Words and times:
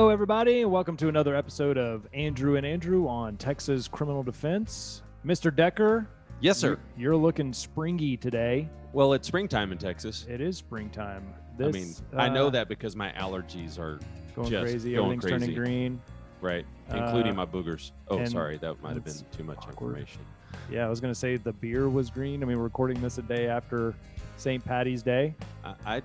Hello, 0.00 0.08
everybody, 0.08 0.62
and 0.62 0.72
welcome 0.72 0.96
to 0.96 1.08
another 1.08 1.36
episode 1.36 1.76
of 1.76 2.06
Andrew 2.14 2.56
and 2.56 2.64
Andrew 2.64 3.06
on 3.06 3.36
Texas 3.36 3.86
Criminal 3.86 4.22
Defense. 4.22 5.02
Mr. 5.26 5.54
Decker, 5.54 6.08
Yes, 6.40 6.56
sir. 6.56 6.78
you're 6.96 7.14
looking 7.14 7.52
springy 7.52 8.16
today. 8.16 8.66
Well, 8.94 9.12
it's 9.12 9.28
springtime 9.28 9.72
in 9.72 9.76
Texas. 9.76 10.24
It 10.26 10.40
is 10.40 10.56
springtime. 10.56 11.22
I 11.52 11.62
This, 11.62 11.74
mean, 11.74 11.94
I 12.18 12.30
know 12.30 12.46
uh, 12.46 12.50
that 12.50 12.66
because 12.70 12.96
my 12.96 13.12
allergies 13.12 13.78
are 13.78 14.00
going 14.34 14.48
crazy. 14.48 14.94
going 14.94 15.18
Everything's 15.18 15.42
turning 15.42 15.54
green. 15.54 16.00
right, 16.40 16.64
Uh, 16.90 16.96
including 16.96 17.36
my 17.36 17.44
boogers. 17.44 17.90
Oh, 18.08 18.24
sorry, 18.24 18.56
that 18.56 18.80
might 18.82 18.94
have 18.94 19.04
been 19.04 19.12
too 19.36 19.44
much 19.44 19.58
awkward. 19.58 19.98
information. 19.98 20.22
Yeah, 20.72 20.86
I 20.86 20.88
was 20.88 21.02
gonna 21.02 21.14
say 21.14 21.36
the 21.36 21.52
beer 21.52 21.90
was 21.90 22.08
green. 22.08 22.42
I 22.42 22.46
mean, 22.46 22.56
we're 22.56 22.64
recording 22.64 23.02
this 23.02 23.18
a 23.18 23.22
day 23.22 23.48
after 23.48 23.94
St. 24.38 24.64
Patty's 24.64 25.02
Day. 25.02 25.34
I, 25.62 25.74
I, 25.84 26.02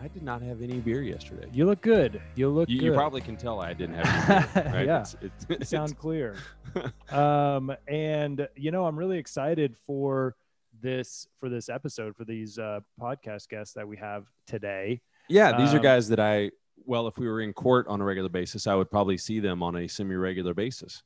I 0.00 0.08
did 0.08 0.22
not 0.22 0.42
have 0.42 0.62
any 0.62 0.78
beer 0.78 1.02
yesterday. 1.02 1.48
You 1.52 1.66
look 1.66 1.80
good. 1.80 2.20
You 2.36 2.48
look 2.50 2.68
You, 2.68 2.78
good. 2.78 2.84
you 2.86 2.92
probably 2.92 3.20
can 3.20 3.36
tell 3.36 3.60
I 3.60 3.72
didn't 3.72 3.96
have 3.96 4.30
any 4.56 4.62
beer. 4.62 4.72
Right? 4.74 4.86
Yeah. 4.86 5.00
It's, 5.00 5.16
it's, 5.20 5.44
it's- 5.48 5.68
sound 5.70 5.98
clear. 5.98 6.36
um, 7.10 7.74
and 7.86 8.46
you 8.56 8.70
know, 8.70 8.86
I'm 8.86 8.98
really 8.98 9.18
excited 9.18 9.76
for 9.86 10.36
this 10.80 11.26
for 11.40 11.48
this 11.48 11.68
episode 11.68 12.14
for 12.16 12.24
these 12.24 12.58
uh, 12.58 12.80
podcast 13.00 13.48
guests 13.48 13.74
that 13.74 13.86
we 13.88 13.96
have 13.96 14.26
today. 14.46 15.00
yeah, 15.28 15.56
these 15.58 15.72
are 15.74 15.78
Um, 15.78 15.82
guys 15.82 16.08
that 16.08 16.20
I. 16.20 16.50
Well, 16.84 17.06
if 17.08 17.18
we 17.18 17.26
were 17.28 17.40
in 17.40 17.52
court 17.52 17.86
on 17.88 18.00
a 18.00 18.04
regular 18.04 18.28
basis, 18.30 18.66
I 18.66 18.74
would 18.74 18.90
probably 18.90 19.18
see 19.18 19.40
them 19.40 19.62
on 19.62 19.76
a 19.76 19.88
semi-regular 19.88 20.54
basis. 20.54 21.02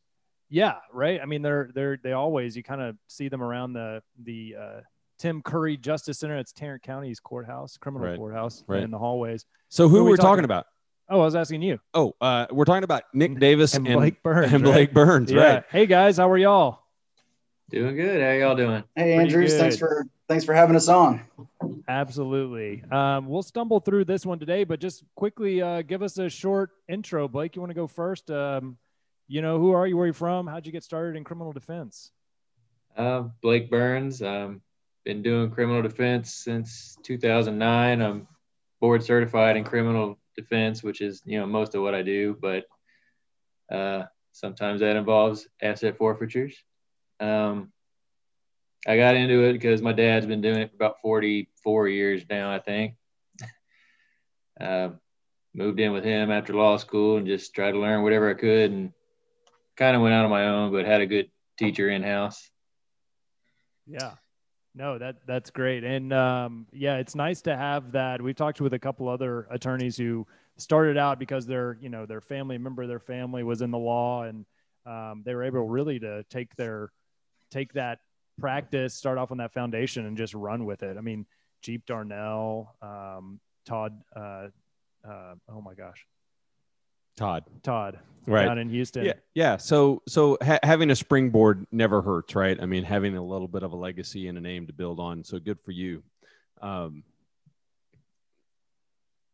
Yeah, 0.51 0.75
right. 0.93 1.19
I 1.21 1.25
mean, 1.25 1.41
they're 1.43 1.71
they're 1.75 1.99
they 2.03 2.13
always 2.13 2.55
you 2.57 2.63
kind 2.63 2.83
of 2.83 2.97
see 3.09 3.29
them 3.29 3.43
around 3.43 3.73
the 3.73 4.03
the 4.23 4.55
uh, 4.61 4.81
Tim 5.23 5.41
Curry 5.41 5.77
Justice 5.77 6.19
Center. 6.19 6.37
It's 6.37 6.51
Tarrant 6.53 6.83
County's 6.83 7.21
courthouse, 7.21 7.77
criminal 7.77 8.09
Right, 8.09 8.17
courthouse, 8.19 8.65
right. 8.67 8.83
in 8.83 8.91
the 8.91 8.99
hallways. 8.99 9.47
So 9.69 9.89
Who 9.89 9.95
who 9.95 10.01
are 10.01 10.05
we 10.05 10.11
we're 10.11 10.17
talking- 10.17 10.29
talking 10.31 10.45
about? 10.45 10.67
Oh, 11.09 11.21
I 11.21 11.25
was 11.25 11.37
asking 11.37 11.63
you 11.63 11.79
Oh, 11.95 12.15
uh, 12.21 12.47
we're 12.51 12.65
talking 12.65 12.83
about 12.83 13.05
Nick 13.15 13.39
Davis 13.39 13.75
and 13.75 13.87
and, 13.87 13.99
Blake 13.99 14.21
Burns. 14.25 14.53
and 14.53 14.65
right? 14.65 14.73
Blake 14.73 14.93
Burns, 14.93 15.31
Yeah. 15.31 15.43
right? 15.43 15.65
Hey 15.71 15.87
guys, 15.87 16.17
how 16.17 16.29
are 16.29 16.37
y'all? 16.39 16.81
Doing 17.71 17.95
good. 17.95 18.21
How 18.21 18.31
y'all 18.33 18.57
doing? 18.57 18.83
Pretty 18.97 19.11
Hey 19.11 19.17
Andrews, 19.17 19.57
thanks 19.57 19.77
for 19.79 20.05
thanks 20.27 20.45
for 20.45 20.55
having 20.55 20.75
us 20.75 20.89
on. 20.89 21.21
Absolutely. 21.87 22.83
Um, 22.91 23.29
we'll 23.29 23.43
stumble 23.45 23.79
through 23.79 24.07
this 24.07 24.27
one 24.27 24.41
today, 24.41 24.65
but 24.65 24.81
just 24.81 25.05
quickly 25.15 25.63
uh, 25.63 25.83
give 25.83 26.03
us 26.03 26.19
a 26.19 26.29
short 26.29 26.71
intro. 26.89 27.29
Blake, 27.29 27.55
you 27.55 27.63
want 27.63 27.71
to 27.71 27.75
go 27.75 27.87
first? 27.87 28.29
Um, 28.31 28.77
you 29.29 29.41
know, 29.41 29.61
who 29.61 29.71
are 29.71 29.87
you? 29.87 29.97
Where 29.97 30.05
are 30.05 30.07
you 30.09 30.13
from? 30.13 30.49
How'd 30.49 30.67
you 30.67 30.73
get 30.73 30.83
started 30.83 31.17
in 31.17 31.23
criminal 31.23 31.53
defense? 31.53 32.11
Uh, 32.97 33.29
Blake 33.41 33.71
Burns. 33.71 34.21
Um, 34.21 34.63
been 35.05 35.23
doing 35.23 35.51
criminal 35.51 35.83
defense 35.83 36.35
since 36.35 36.97
2009. 37.03 38.01
I'm 38.01 38.29
board 38.81 39.03
certified 39.03 39.57
in 39.57 39.65
criminal 39.65 40.19
defense, 40.37 40.83
which 40.83 41.01
is 41.01 41.23
you 41.25 41.39
know 41.39 41.47
most 41.47 41.75
of 41.75 41.83
what 41.83 41.95
I 41.95 42.03
do, 42.03 42.37
but 42.41 42.65
uh, 43.71 44.05
sometimes 44.33 44.81
that 44.81 44.97
involves 44.97 45.49
asset 45.61 45.97
forfeitures. 45.97 46.55
Um, 47.21 47.73
I 48.87 48.97
got 48.97 49.15
into 49.15 49.45
it 49.45 49.53
because 49.53 49.81
my 49.81 49.93
dad's 49.93 50.27
been 50.27 50.41
doing 50.41 50.59
it 50.59 50.71
for 50.71 50.77
about 50.77 51.01
44 51.03 51.89
years 51.89 52.25
now, 52.29 52.53
I 52.53 52.59
think. 52.59 52.95
uh, 54.61 54.91
moved 55.55 55.79
in 55.79 55.93
with 55.93 56.05
him 56.05 56.31
after 56.31 56.55
law 56.55 56.77
school 56.77 57.19
and 57.19 57.27
just 57.27 57.55
tried 57.55 57.73
to 57.73 57.79
learn 57.79 58.03
whatever 58.03 58.31
I 58.31 58.35
could 58.35 58.73
and 58.73 58.93
kind 59.77 59.95
of 59.95 60.03
went 60.03 60.15
out 60.15 60.25
on 60.25 60.31
my 60.31 60.49
own, 60.49 60.73
but 60.73 60.85
had 60.85 61.01
a 61.01 61.07
good 61.07 61.31
teacher 61.59 61.91
in 61.91 62.03
house. 62.03 62.51
Yeah. 63.87 64.15
No, 64.75 64.99
that 64.99 65.17
that's 65.27 65.51
great. 65.51 65.85
And 65.85 66.13
um, 66.13 66.67
yeah, 66.73 66.97
it's 66.97 67.15
nice 67.15 67.43
to 67.43 67.57
have 67.57 67.93
that. 67.93 68.23
We've 68.23 68.35
talked 68.37 68.61
with 68.61 68.73
a 68.73 68.79
couple 68.79 69.09
other 69.09 69.47
attorneys 69.51 69.97
who 69.97 70.27
started 70.57 70.97
out 70.97 71.19
because 71.19 71.47
their, 71.47 71.77
you 71.81 71.89
know, 71.91 72.07
their 72.07 72.21
family 72.21 72.57
member 72.59 72.87
their 72.87 72.99
family 72.99 73.43
was 73.43 73.61
in 73.61 73.71
the 73.71 73.79
law 73.79 74.23
and 74.23 74.47
um, 74.87 75.23
they 75.25 75.35
were 75.35 75.45
able 75.45 75.69
really 75.69 75.99
to 76.01 76.25
take 76.25 76.57
their 76.57 76.91
take 77.51 77.75
that 77.75 78.01
practice, 78.41 78.95
start 78.95 79.19
off 79.19 79.31
on 79.31 79.37
that 79.39 79.53
foundation 79.53 80.07
and 80.07 80.17
just 80.17 80.33
run 80.35 80.65
with 80.65 80.83
it. 80.83 80.97
I 80.97 81.03
mean, 81.03 81.27
Jeep 81.61 81.85
Darnell, 81.87 82.75
um, 82.81 83.41
Todd, 83.67 84.01
uh, 84.17 84.49
uh, 85.09 85.35
oh 85.51 85.61
my 85.61 85.75
gosh, 85.75 86.07
Todd, 87.17 87.45
Todd 87.63 87.99
right? 88.27 88.47
down 88.47 88.59
in 88.59 88.69
Houston. 88.71 89.05
Yeah, 89.05 89.13
yeah. 89.35 89.57
So, 89.57 90.03
so 90.09 90.39
ha- 90.43 90.59
having 90.63 90.91
a 90.91 90.97
springboard 90.97 91.67
never 91.71 92.03
hurts, 92.03 92.35
right? 92.35 92.59
I 92.61 92.67
mean, 92.67 92.85
having 92.85 93.17
a 93.17 93.23
little 93.25 93.49
bit 93.49 93.63
of 93.63 93.73
a 93.73 93.77
legacy 93.77 94.29
and 94.29 94.39
a 94.39 94.41
name 94.41 94.67
to 94.67 94.73
build 94.73 94.99
on. 95.01 95.25
So 95.25 95.39
good 95.39 95.59
for 95.65 95.73
you. 95.73 96.03
Um, 96.61 97.05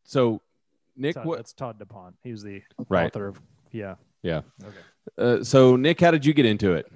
so, 0.04 0.40
Nick, 0.96 1.14
Todd, 1.14 1.26
what? 1.26 1.36
that's 1.36 1.52
Todd 1.52 1.78
DuPont. 1.78 2.16
He 2.24 2.32
was 2.32 2.42
the 2.42 2.62
Right. 2.88 3.06
author 3.06 3.28
of, 3.28 3.40
yeah. 3.72 3.96
Yeah. 4.22 4.40
Okay. 4.64 4.78
Uh, 5.40 5.44
so, 5.44 5.76
Nick, 5.76 6.00
how 6.00 6.10
did 6.10 6.24
you 6.26 6.34
get 6.34 6.46
into 6.46 6.72
it? 6.72 6.90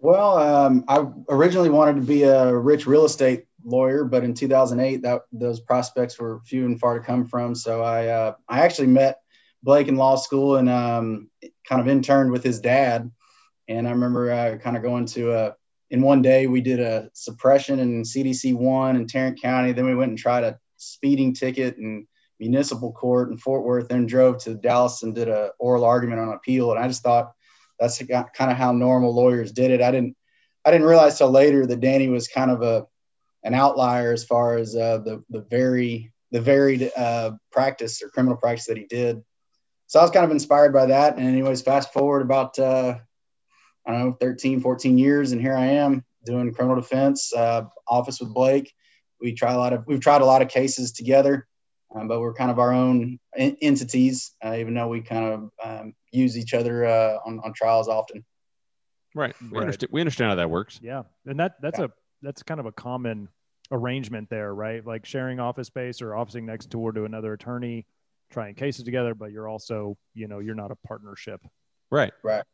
Well, 0.00 0.36
um, 0.38 0.84
I 0.88 1.06
originally 1.28 1.70
wanted 1.70 1.96
to 1.96 2.02
be 2.02 2.24
a 2.24 2.54
rich 2.56 2.86
real 2.86 3.04
estate 3.04 3.46
lawyer, 3.64 4.04
but 4.04 4.24
in 4.24 4.34
2008, 4.34 5.02
that 5.02 5.22
those 5.32 5.60
prospects 5.60 6.18
were 6.18 6.40
few 6.44 6.64
and 6.66 6.78
far 6.78 6.98
to 6.98 7.04
come 7.04 7.24
from. 7.24 7.54
So 7.54 7.82
I 7.82 8.08
uh, 8.08 8.34
I 8.48 8.60
actually 8.60 8.88
met 8.88 9.20
Blake 9.66 9.88
in 9.88 9.96
law 9.96 10.14
school 10.14 10.56
and 10.56 10.70
um, 10.70 11.28
kind 11.68 11.80
of 11.80 11.88
interned 11.88 12.30
with 12.30 12.44
his 12.44 12.60
dad. 12.60 13.10
And 13.68 13.86
I 13.86 13.90
remember 13.90 14.30
uh, 14.30 14.56
kind 14.58 14.76
of 14.76 14.82
going 14.84 15.06
to 15.06 15.32
a 15.32 15.54
in 15.90 16.02
one 16.02 16.22
day 16.22 16.46
we 16.46 16.60
did 16.60 16.80
a 16.80 17.10
suppression 17.12 17.80
in 17.80 18.02
CDC 18.02 18.54
one 18.54 18.96
in 18.96 19.06
Tarrant 19.06 19.42
County. 19.42 19.72
Then 19.72 19.86
we 19.86 19.94
went 19.94 20.10
and 20.10 20.18
tried 20.18 20.44
a 20.44 20.58
speeding 20.76 21.34
ticket 21.34 21.76
in 21.78 22.06
municipal 22.38 22.92
court 22.92 23.30
in 23.30 23.38
Fort 23.38 23.64
Worth. 23.64 23.88
Then 23.88 24.06
drove 24.06 24.38
to 24.44 24.54
Dallas 24.54 25.02
and 25.02 25.14
did 25.14 25.28
a 25.28 25.50
oral 25.58 25.84
argument 25.84 26.20
on 26.20 26.28
appeal. 26.28 26.70
And 26.70 26.78
I 26.78 26.86
just 26.86 27.02
thought 27.02 27.32
that's 27.80 28.00
kind 28.00 28.50
of 28.50 28.56
how 28.56 28.72
normal 28.72 29.14
lawyers 29.14 29.52
did 29.52 29.72
it. 29.72 29.82
I 29.82 29.90
didn't 29.90 30.16
I 30.64 30.70
didn't 30.70 30.86
realize 30.86 31.18
till 31.18 31.30
later 31.30 31.66
that 31.66 31.80
Danny 31.80 32.08
was 32.08 32.28
kind 32.28 32.52
of 32.52 32.62
a 32.62 32.86
an 33.42 33.54
outlier 33.54 34.12
as 34.12 34.24
far 34.24 34.56
as 34.56 34.76
uh, 34.76 34.98
the 34.98 35.24
the 35.28 35.42
very 35.42 36.12
the 36.30 36.40
varied 36.40 36.90
uh, 36.96 37.32
practice 37.50 38.02
or 38.02 38.08
criminal 38.08 38.36
practice 38.36 38.66
that 38.66 38.76
he 38.76 38.84
did. 38.84 39.24
So 39.86 40.00
I 40.00 40.02
was 40.02 40.10
kind 40.10 40.24
of 40.24 40.30
inspired 40.30 40.72
by 40.72 40.86
that. 40.86 41.16
And 41.16 41.26
anyways, 41.26 41.62
fast 41.62 41.92
forward 41.92 42.22
about 42.22 42.58
uh, 42.58 42.98
I 43.86 43.92
don't 43.92 44.00
know 44.00 44.16
13, 44.20 44.60
14 44.60 44.98
years, 44.98 45.32
and 45.32 45.40
here 45.40 45.54
I 45.54 45.66
am 45.66 46.04
doing 46.24 46.52
criminal 46.52 46.80
defense 46.80 47.32
uh, 47.32 47.62
office 47.86 48.20
with 48.20 48.34
Blake. 48.34 48.72
We 49.20 49.32
try 49.32 49.52
a 49.52 49.58
lot 49.58 49.72
of 49.72 49.84
we've 49.86 50.00
tried 50.00 50.22
a 50.22 50.26
lot 50.26 50.42
of 50.42 50.48
cases 50.48 50.92
together, 50.92 51.46
um, 51.94 52.08
but 52.08 52.20
we're 52.20 52.34
kind 52.34 52.50
of 52.50 52.58
our 52.58 52.72
own 52.72 53.18
en- 53.36 53.56
entities, 53.62 54.32
uh, 54.44 54.56
even 54.58 54.74
though 54.74 54.88
we 54.88 55.02
kind 55.02 55.24
of 55.24 55.50
um, 55.64 55.94
use 56.10 56.36
each 56.36 56.52
other 56.52 56.84
uh, 56.84 57.18
on, 57.24 57.40
on 57.44 57.52
trials 57.52 57.88
often. 57.88 58.24
Right. 59.14 59.34
We 59.40 59.56
Right. 59.58 59.62
understand. 59.62 59.92
We 59.92 60.00
understand 60.00 60.30
how 60.30 60.34
that 60.34 60.50
works. 60.50 60.80
Yeah, 60.82 61.04
and 61.26 61.38
that 61.38 61.54
that's 61.62 61.78
Yeah. 61.78 61.86
a 61.86 61.90
that's 62.22 62.42
kind 62.42 62.58
of 62.58 62.66
a 62.66 62.72
common 62.72 63.28
arrangement 63.70 64.28
there, 64.30 64.52
right? 64.52 64.84
Like 64.84 65.06
sharing 65.06 65.38
office 65.38 65.68
space 65.68 66.02
or 66.02 66.14
officing 66.16 66.44
next 66.44 66.66
door 66.66 66.92
to 66.92 67.04
another 67.04 67.32
attorney, 67.32 67.86
trying 68.30 68.54
cases 68.54 68.84
together, 68.84 69.14
but 69.14 69.32
you're 69.32 69.48
also, 69.48 69.96
you 70.14 70.28
know, 70.28 70.38
you're 70.38 70.54
not 70.54 70.70
a 70.70 70.76
partnership. 70.86 71.40
Right. 71.90 72.12
Right. 72.22 72.44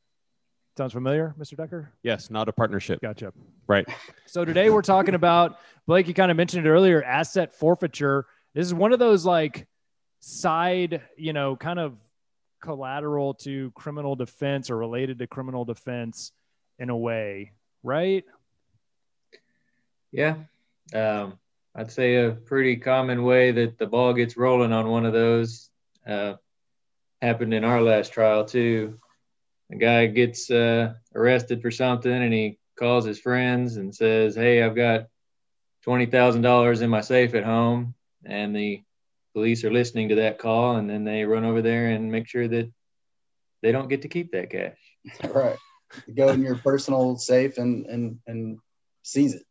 Sounds 0.76 0.92
familiar, 0.92 1.34
Mr. 1.38 1.56
Decker? 1.56 1.92
Yes. 2.02 2.30
Not 2.30 2.48
a 2.48 2.52
partnership. 2.52 3.00
Gotcha. 3.02 3.32
Right. 3.66 3.86
So 4.26 4.44
today 4.44 4.70
we're 4.70 4.82
talking 4.82 5.14
about 5.14 5.58
Blake. 5.86 6.08
You 6.08 6.14
kind 6.14 6.30
of 6.30 6.36
mentioned 6.36 6.66
it 6.66 6.70
earlier, 6.70 7.02
asset 7.02 7.54
forfeiture. 7.54 8.26
This 8.54 8.66
is 8.66 8.74
one 8.74 8.92
of 8.92 8.98
those 8.98 9.24
like 9.26 9.66
side, 10.20 11.02
you 11.16 11.32
know, 11.32 11.56
kind 11.56 11.78
of 11.78 11.96
collateral 12.62 13.34
to 13.34 13.70
criminal 13.72 14.16
defense 14.16 14.70
or 14.70 14.76
related 14.78 15.18
to 15.18 15.26
criminal 15.26 15.64
defense 15.64 16.32
in 16.78 16.88
a 16.90 16.96
way, 16.96 17.52
right? 17.82 18.24
Yeah. 20.10 20.36
Um, 20.94 21.38
I'd 21.74 21.90
say 21.90 22.16
a 22.16 22.32
pretty 22.32 22.76
common 22.76 23.22
way 23.22 23.50
that 23.52 23.78
the 23.78 23.86
ball 23.86 24.12
gets 24.12 24.36
rolling 24.36 24.72
on 24.72 24.88
one 24.88 25.06
of 25.06 25.12
those 25.12 25.70
uh, 26.06 26.34
happened 27.22 27.54
in 27.54 27.64
our 27.64 27.80
last 27.80 28.12
trial, 28.12 28.44
too. 28.44 28.98
A 29.70 29.76
guy 29.76 30.06
gets 30.06 30.50
uh, 30.50 30.94
arrested 31.14 31.62
for 31.62 31.70
something 31.70 32.12
and 32.12 32.32
he 32.32 32.58
calls 32.78 33.06
his 33.06 33.20
friends 33.20 33.76
and 33.76 33.94
says, 33.94 34.34
Hey, 34.34 34.62
I've 34.62 34.76
got 34.76 35.06
$20,000 35.86 36.82
in 36.82 36.90
my 36.90 37.00
safe 37.00 37.34
at 37.34 37.44
home. 37.44 37.94
And 38.24 38.54
the 38.54 38.82
police 39.32 39.64
are 39.64 39.72
listening 39.72 40.10
to 40.10 40.16
that 40.16 40.38
call 40.38 40.76
and 40.76 40.90
then 40.90 41.04
they 41.04 41.24
run 41.24 41.44
over 41.44 41.62
there 41.62 41.88
and 41.88 42.12
make 42.12 42.28
sure 42.28 42.46
that 42.48 42.70
they 43.62 43.72
don't 43.72 43.88
get 43.88 44.02
to 44.02 44.08
keep 44.08 44.32
that 44.32 44.50
cash. 44.50 44.78
right. 45.34 45.56
Go 46.14 46.28
in 46.28 46.42
your 46.42 46.56
personal 46.56 47.16
safe 47.16 47.58
and 47.58 47.86
and 47.86 48.18
and 48.26 48.58
seize 49.02 49.34
it. 49.34 49.44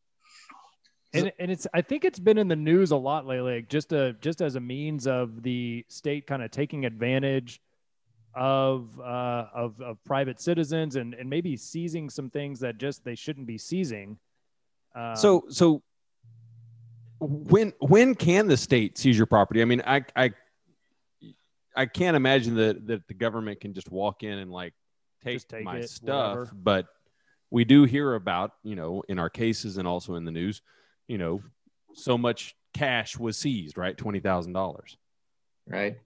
And, 1.13 1.31
and 1.39 1.51
it's 1.51 1.67
i 1.73 1.81
think 1.81 2.05
it's 2.05 2.19
been 2.19 2.37
in 2.37 2.47
the 2.47 2.55
news 2.55 2.91
a 2.91 2.95
lot 2.95 3.25
lately 3.25 3.55
like 3.55 3.69
just 3.69 3.91
a 3.91 4.13
just 4.21 4.41
as 4.41 4.55
a 4.55 4.59
means 4.59 5.07
of 5.07 5.43
the 5.43 5.85
state 5.89 6.25
kind 6.27 6.41
of 6.41 6.51
taking 6.51 6.85
advantage 6.85 7.61
of 8.33 8.99
uh 8.99 9.45
of, 9.53 9.79
of 9.81 10.03
private 10.05 10.39
citizens 10.39 10.95
and 10.95 11.13
and 11.13 11.29
maybe 11.29 11.57
seizing 11.57 12.09
some 12.09 12.29
things 12.29 12.59
that 12.59 12.77
just 12.77 13.03
they 13.03 13.15
shouldn't 13.15 13.45
be 13.45 13.57
seizing 13.57 14.17
um, 14.95 15.15
So, 15.15 15.45
so 15.49 15.83
when 17.19 17.73
when 17.79 18.15
can 18.15 18.47
the 18.47 18.57
state 18.57 18.97
seize 18.97 19.17
your 19.17 19.27
property? 19.27 19.61
I 19.61 19.65
mean, 19.65 19.81
I 19.85 20.03
I 20.15 20.31
I 21.75 21.85
can't 21.85 22.15
imagine 22.15 22.55
that 22.55 22.87
that 22.87 23.07
the 23.07 23.13
government 23.13 23.61
can 23.61 23.73
just 23.73 23.91
walk 23.91 24.23
in 24.23 24.39
and 24.39 24.51
like 24.51 24.73
take, 25.23 25.47
take 25.47 25.63
my 25.63 25.77
it, 25.77 25.89
stuff. 25.89 26.35
whatever. 26.37 26.51
But 26.53 26.87
we 27.49 27.63
do 27.63 27.83
hear 27.83 28.15
about, 28.15 28.53
you 28.63 28.75
know, 28.75 29.03
in 29.07 29.19
our 29.19 29.29
cases 29.29 29.77
and 29.77 29.87
also 29.87 30.15
in 30.15 30.25
the 30.25 30.31
news, 30.31 30.61
you 31.11 31.17
know, 31.17 31.43
so 31.93 32.17
much 32.17 32.55
cash 32.73 33.19
was 33.19 33.37
seized, 33.37 33.77
right? 33.77 33.97
Twenty 33.97 34.21
thousand 34.21 34.53
dollars. 34.53 34.97
right? 35.67 35.97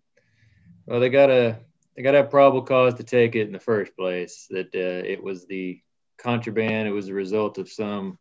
Well, 0.88 1.00
they 1.00 1.10
gotta 1.10 1.60
they 1.96 2.02
gotta 2.02 2.24
probable 2.24 2.64
cause 2.64 2.96
to 2.96 3.04
take 3.04 3.36
it 3.36 3.46
in 3.46 3.54
the 3.54 3.60
first 3.60 3.96
place. 3.96 4.48
That 4.50 4.74
uh, 4.74 5.06
it 5.06 5.24
was 5.24 5.46
the 5.46 5.80
contraband. 6.18 6.88
It 6.88 6.92
was 6.92 7.06
the 7.06 7.14
result 7.14 7.60
of 7.60 7.70
some 7.70 8.18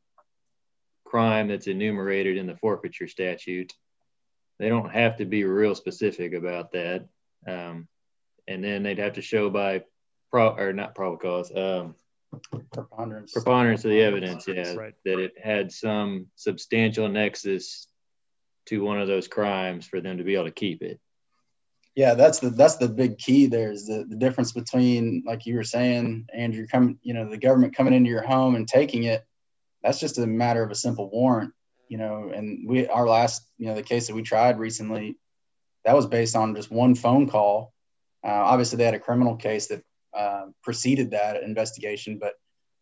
crime 1.06 1.48
that's 1.48 1.68
enumerated 1.68 2.36
in 2.36 2.46
the 2.46 2.56
forfeiture 2.56 3.08
statute. 3.08 3.72
They 4.58 4.68
don't 4.68 4.92
have 4.92 5.16
to 5.16 5.24
be 5.24 5.44
real 5.44 5.74
specific 5.74 6.34
about 6.34 6.72
that, 6.72 7.08
um, 7.48 7.88
and 8.46 8.62
then 8.62 8.82
they'd 8.82 8.98
have 8.98 9.14
to 9.14 9.22
show 9.22 9.48
by 9.48 9.84
pro 10.30 10.50
or 10.50 10.74
not 10.74 10.94
probable 10.94 11.16
cause. 11.16 11.50
Um, 11.50 11.94
Preponderance. 12.72 13.32
preponderance 13.32 13.84
of 13.84 13.90
the 13.90 14.02
evidence, 14.02 14.46
yeah, 14.48 14.74
Right. 14.74 14.94
that 15.04 15.18
it 15.18 15.32
had 15.42 15.72
some 15.72 16.26
substantial 16.36 17.08
nexus 17.08 17.88
to 18.66 18.82
one 18.82 19.00
of 19.00 19.08
those 19.08 19.28
crimes 19.28 19.86
for 19.86 20.00
them 20.00 20.18
to 20.18 20.24
be 20.24 20.34
able 20.34 20.44
to 20.44 20.50
keep 20.50 20.82
it. 20.82 21.00
Yeah, 21.94 22.14
that's 22.14 22.40
the 22.40 22.50
that's 22.50 22.76
the 22.76 22.88
big 22.88 23.18
key. 23.18 23.46
There 23.46 23.70
is 23.70 23.86
the, 23.86 24.04
the 24.08 24.16
difference 24.16 24.50
between, 24.52 25.22
like 25.24 25.46
you 25.46 25.54
were 25.54 25.64
saying, 25.64 26.26
Andrew, 26.34 26.66
coming, 26.66 26.98
you 27.02 27.14
know, 27.14 27.28
the 27.28 27.38
government 27.38 27.76
coming 27.76 27.94
into 27.94 28.10
your 28.10 28.22
home 28.22 28.56
and 28.56 28.66
taking 28.66 29.04
it. 29.04 29.24
That's 29.82 30.00
just 30.00 30.18
a 30.18 30.26
matter 30.26 30.62
of 30.62 30.70
a 30.70 30.74
simple 30.74 31.08
warrant, 31.10 31.52
you 31.88 31.98
know. 31.98 32.32
And 32.34 32.68
we, 32.68 32.88
our 32.88 33.06
last, 33.06 33.46
you 33.58 33.66
know, 33.66 33.74
the 33.74 33.82
case 33.82 34.08
that 34.08 34.14
we 34.16 34.22
tried 34.22 34.58
recently, 34.58 35.18
that 35.84 35.94
was 35.94 36.06
based 36.06 36.34
on 36.34 36.56
just 36.56 36.70
one 36.70 36.94
phone 36.96 37.28
call. 37.28 37.72
Uh, 38.24 38.28
obviously, 38.30 38.78
they 38.78 38.84
had 38.84 38.94
a 38.94 38.98
criminal 38.98 39.36
case 39.36 39.68
that 39.68 39.84
uh, 40.16 40.46
preceded 40.62 41.10
that 41.10 41.42
investigation, 41.42 42.18
but 42.18 42.34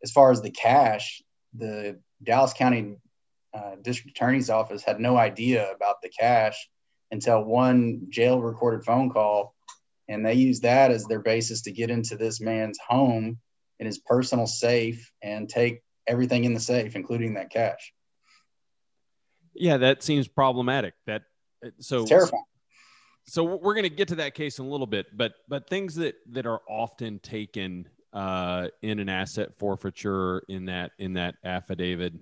as 0.02 0.10
far 0.10 0.30
as 0.30 0.42
the 0.42 0.50
cash, 0.50 1.22
the 1.54 2.00
Dallas 2.22 2.52
County 2.52 2.96
uh, 3.54 3.76
District 3.82 4.16
Attorney's 4.16 4.50
Office 4.50 4.82
had 4.82 5.00
no 5.00 5.16
idea 5.16 5.70
about 5.72 5.96
the 6.02 6.08
cash 6.08 6.68
until 7.10 7.44
one 7.44 8.06
jail 8.08 8.40
recorded 8.40 8.84
phone 8.84 9.10
call. 9.10 9.54
And 10.08 10.24
they 10.24 10.34
used 10.34 10.62
that 10.62 10.90
as 10.90 11.04
their 11.04 11.20
basis 11.20 11.62
to 11.62 11.72
get 11.72 11.90
into 11.90 12.16
this 12.16 12.40
man's 12.40 12.78
home 12.86 13.38
in 13.78 13.86
his 13.86 13.98
personal 13.98 14.46
safe 14.46 15.10
and 15.22 15.48
take 15.48 15.82
everything 16.06 16.44
in 16.44 16.54
the 16.54 16.60
safe 16.60 16.96
including 16.96 17.34
that 17.34 17.50
cash. 17.50 17.92
Yeah, 19.54 19.76
that 19.78 20.02
seems 20.02 20.26
problematic. 20.28 20.94
That 21.06 21.22
so 21.78 22.00
it's 22.00 22.08
terrifying 22.08 22.42
so 23.26 23.44
we're 23.44 23.74
going 23.74 23.84
to 23.84 23.90
get 23.90 24.08
to 24.08 24.16
that 24.16 24.34
case 24.34 24.58
in 24.58 24.64
a 24.64 24.68
little 24.68 24.86
bit 24.86 25.06
but 25.16 25.34
but 25.48 25.68
things 25.68 25.94
that 25.94 26.14
that 26.30 26.46
are 26.46 26.60
often 26.68 27.18
taken 27.20 27.88
uh, 28.12 28.68
in 28.82 28.98
an 28.98 29.08
asset 29.08 29.56
forfeiture 29.58 30.42
in 30.48 30.66
that 30.66 30.92
in 30.98 31.14
that 31.14 31.34
affidavit 31.44 32.12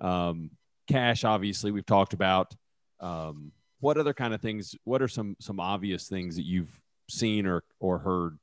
um, 0.00 0.50
cash 0.88 1.24
obviously 1.24 1.70
we've 1.70 1.86
talked 1.86 2.14
about 2.14 2.54
um, 3.00 3.52
what 3.80 3.98
other 3.98 4.14
kind 4.14 4.32
of 4.32 4.40
things 4.40 4.74
what 4.84 5.02
are 5.02 5.08
some 5.08 5.36
some 5.40 5.60
obvious 5.60 6.08
things 6.08 6.36
that 6.36 6.44
you've 6.44 6.80
seen 7.08 7.46
or 7.46 7.64
or 7.80 7.98
heard? 7.98 8.38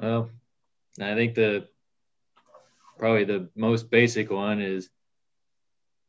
Well, 0.00 0.30
I 1.00 1.14
think 1.14 1.34
the 1.34 1.68
probably 2.98 3.24
the 3.24 3.48
most 3.56 3.90
basic 3.90 4.30
one 4.30 4.60
is 4.60 4.88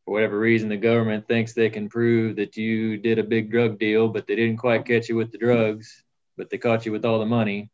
for 0.05 0.13
whatever 0.13 0.37
reason 0.37 0.69
the 0.69 0.77
government 0.77 1.27
thinks 1.27 1.53
they 1.53 1.69
can 1.69 1.89
prove 1.89 2.35
that 2.35 2.55
you 2.55 2.97
did 2.97 3.17
a 3.17 3.23
big 3.23 3.51
drug 3.51 3.79
deal, 3.79 4.07
but 4.07 4.27
they 4.27 4.35
didn't 4.35 4.57
quite 4.57 4.85
catch 4.85 5.09
you 5.09 5.15
with 5.15 5.31
the 5.31 5.37
drugs, 5.37 6.03
but 6.37 6.49
they 6.49 6.59
caught 6.59 6.85
you 6.85 6.91
with 6.91 7.05
all 7.05 7.19
the 7.19 7.25
money. 7.25 7.71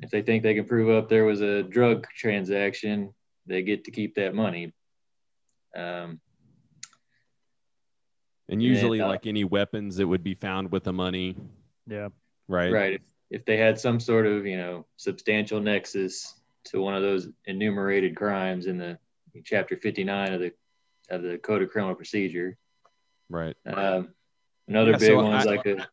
If 0.00 0.10
they 0.10 0.20
think 0.20 0.42
they 0.42 0.54
can 0.54 0.66
prove 0.66 0.90
up 0.90 1.08
there 1.08 1.24
was 1.24 1.40
a 1.40 1.62
drug 1.62 2.06
transaction, 2.14 3.14
they 3.46 3.62
get 3.62 3.84
to 3.84 3.90
keep 3.90 4.14
that 4.16 4.34
money. 4.34 4.74
Um, 5.74 6.20
and 8.50 8.62
Yeah, 8.62 8.68
usually 8.68 9.00
uh, 9.00 9.08
like 9.08 9.26
any 9.26 9.44
weapons 9.44 9.96
that 9.96 10.06
would 10.06 10.22
be 10.22 10.34
found 10.34 10.70
with 10.70 10.84
the 10.84 10.92
money 10.92 11.36
Yeah. 11.86 12.10
right 12.48 12.70
right. 12.70 12.92
If, 12.94 13.00
if 13.30 13.44
they 13.46 13.56
had 13.56 13.80
some 13.80 13.98
sort 13.98 14.26
of, 14.26 14.46
you 14.46 14.58
know, 14.58 14.86
substantial 14.96 15.60
nexus 15.60 16.34
to 16.66 16.80
one 16.80 16.94
of 16.94 17.02
those 17.02 17.28
enumerated 17.46 18.14
crimes 18.14 18.66
in 18.66 18.76
the 18.76 18.98
chapter 19.44 19.76
59 19.76 20.34
of 20.34 20.40
the 20.40 20.52
of 21.10 21.22
the 21.22 21.38
Code 21.38 21.62
of 21.62 21.70
Criminal 21.70 21.94
Procedure. 21.94 22.56
right 23.28 23.56
Um, 23.66 24.14
another 24.68 24.92
Yeah, 24.92 24.98
big 24.98 25.08
so 25.08 25.16
one's 25.22 25.46
I- 25.46 25.50
like 25.50 25.66
a 25.66 25.88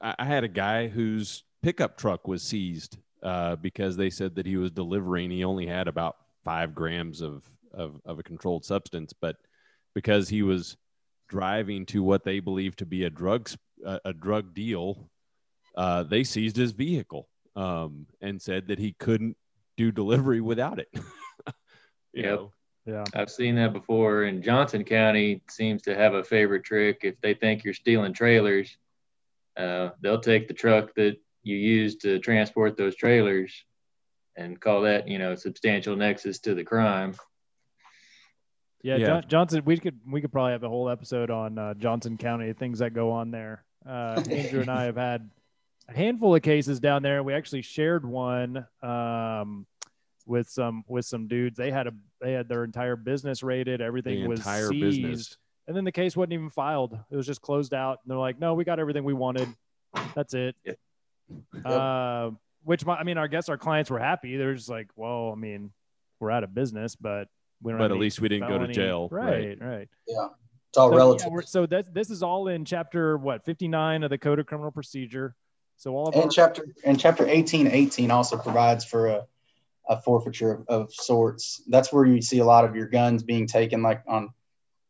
I, 0.00 0.14
I 0.20 0.24
had 0.24 0.44
a 0.44 0.48
guy 0.48 0.88
whose 0.88 1.44
pickup 1.62 1.96
truck 1.98 2.26
was 2.26 2.42
seized 2.42 2.96
uh, 3.22 3.56
because 3.56 3.96
they 3.96 4.10
said 4.10 4.34
that 4.36 4.46
he 4.46 4.56
was 4.56 4.70
delivering. 4.70 5.30
He 5.30 5.44
only 5.44 5.66
had 5.66 5.88
about 5.88 6.16
five 6.44 6.74
grams 6.74 7.20
of, 7.20 7.44
of, 7.72 8.00
of 8.04 8.18
a 8.18 8.22
controlled 8.22 8.64
substance, 8.64 9.12
but 9.12 9.36
because 9.94 10.28
he 10.28 10.42
was 10.42 10.76
driving 11.28 11.84
to 11.86 12.02
what 12.02 12.24
they 12.24 12.40
believe 12.40 12.74
to 12.76 12.86
be 12.86 13.04
a 13.04 13.10
drug 13.10 13.48
a 14.04 14.12
drug 14.12 14.54
deal, 14.54 15.10
uh, 15.76 16.02
they 16.04 16.24
seized 16.24 16.56
his 16.56 16.72
vehicle 16.72 17.28
um, 17.56 18.06
and 18.20 18.40
said 18.40 18.68
that 18.68 18.78
he 18.78 18.94
couldn't 18.98 19.36
do 19.76 19.90
delivery 19.92 20.40
without 20.40 20.78
it. 20.78 20.88
you 22.12 22.22
Yep. 22.22 22.24
know, 22.24 22.52
Yeah. 22.86 23.04
I've 23.14 23.30
seen 23.30 23.54
that 23.56 23.72
before. 23.72 24.24
And 24.24 24.42
Johnson 24.42 24.84
County 24.84 25.42
seems 25.48 25.82
to 25.82 25.94
have 25.94 26.14
a 26.14 26.24
favorite 26.24 26.64
trick. 26.64 27.00
If 27.02 27.20
they 27.20 27.34
think 27.34 27.64
you're 27.64 27.74
stealing 27.74 28.12
trailers, 28.12 28.76
uh, 29.56 29.90
they'll 30.00 30.20
take 30.20 30.48
the 30.48 30.54
truck 30.54 30.94
that 30.96 31.16
you 31.42 31.56
use 31.56 31.96
to 31.96 32.18
transport 32.18 32.76
those 32.76 32.96
trailers 32.96 33.64
and 34.36 34.60
call 34.60 34.82
that, 34.82 35.06
you 35.08 35.18
know, 35.18 35.34
substantial 35.34 35.94
nexus 35.94 36.38
to 36.40 36.54
the 36.54 36.64
crime. 36.64 37.14
Yeah, 38.82 38.96
Yeah. 38.96 39.06
John, 39.06 39.24
Johnson. 39.28 39.62
We 39.64 39.78
could 39.78 40.00
we 40.10 40.20
could 40.20 40.32
probably 40.32 40.52
have 40.52 40.64
a 40.64 40.68
whole 40.68 40.88
episode 40.88 41.30
on 41.30 41.58
uh, 41.58 41.74
Johnson 41.74 42.16
County 42.16 42.52
things 42.52 42.80
that 42.80 42.94
go 42.94 43.12
on 43.12 43.30
there. 43.30 43.64
Uh, 43.86 44.22
Andrew 44.30 44.60
and 44.60 44.70
I 44.70 44.84
have 44.84 44.96
had 44.96 45.30
a 45.88 45.94
handful 45.94 46.34
of 46.34 46.42
cases 46.42 46.80
down 46.80 47.02
there. 47.02 47.22
We 47.22 47.34
actually 47.34 47.62
shared 47.62 48.04
one 48.04 48.66
um, 48.82 49.66
with 50.26 50.48
some 50.48 50.84
with 50.88 51.04
some 51.04 51.28
dudes. 51.28 51.56
They 51.56 51.70
had 51.70 51.86
a 51.86 51.92
they 52.20 52.32
had 52.32 52.48
their 52.48 52.64
entire 52.64 52.96
business 52.96 53.42
raided. 53.42 53.80
Everything 53.80 54.22
the 54.22 54.28
was 54.28 54.40
entire 54.40 54.68
seized, 54.68 55.02
business. 55.02 55.36
and 55.66 55.76
then 55.76 55.84
the 55.84 55.92
case 55.92 56.16
wasn't 56.16 56.34
even 56.34 56.50
filed. 56.50 56.98
It 57.10 57.16
was 57.16 57.26
just 57.26 57.42
closed 57.42 57.74
out. 57.74 57.98
And 58.02 58.10
they're 58.10 58.18
like, 58.18 58.38
"No, 58.38 58.54
we 58.54 58.64
got 58.64 58.78
everything 58.78 59.04
we 59.04 59.14
wanted. 59.14 59.48
That's 60.14 60.34
it." 60.34 60.56
Yep. 60.64 60.76
Uh, 61.64 62.30
which 62.64 62.84
my, 62.84 62.96
I 62.96 63.04
mean, 63.04 63.18
I 63.18 63.26
guess 63.26 63.48
our 63.48 63.58
clients 63.58 63.90
were 63.90 63.98
happy. 63.98 64.36
They're 64.36 64.54
just 64.54 64.68
like, 64.68 64.88
"Well, 64.96 65.32
I 65.32 65.34
mean, 65.34 65.72
we're 66.20 66.30
out 66.30 66.44
of 66.44 66.54
business, 66.54 66.96
but 66.96 67.28
we 67.62 67.72
don't." 67.72 67.78
But 67.78 67.84
have 67.84 67.92
at 67.92 67.98
least 67.98 68.20
we 68.20 68.28
didn't 68.28 68.48
go 68.48 68.58
to 68.58 68.68
jail. 68.68 69.08
Right, 69.10 69.58
right. 69.60 69.88
yeah 70.06 70.28
it's 70.72 70.78
all 70.78 70.88
So, 70.88 70.96
relative 70.96 71.28
yeah, 71.30 71.40
so 71.44 71.66
that's 71.66 71.88
this 71.90 72.08
is 72.08 72.22
all 72.22 72.48
in 72.48 72.64
chapter 72.64 73.18
what 73.18 73.44
59 73.44 74.04
of 74.04 74.10
the 74.10 74.16
Code 74.16 74.38
of 74.38 74.46
Criminal 74.46 74.70
Procedure. 74.70 75.34
So 75.76 75.94
all 75.94 76.08
of 76.08 76.16
our 76.16 76.22
and 76.22 76.32
chapter 76.32 76.66
and 76.82 76.98
chapter 76.98 77.28
18 77.28 77.66
18 77.66 78.10
also 78.10 78.38
provides 78.38 78.82
for 78.82 79.08
a, 79.08 79.26
a 79.88 80.00
forfeiture 80.00 80.52
of, 80.52 80.64
of 80.68 80.92
sorts 80.92 81.62
that's 81.68 81.92
where 81.92 82.04
you 82.04 82.22
see 82.22 82.38
a 82.38 82.44
lot 82.44 82.64
of 82.64 82.76
your 82.76 82.86
guns 82.86 83.22
being 83.22 83.46
taken 83.46 83.82
like 83.82 84.02
on 84.08 84.30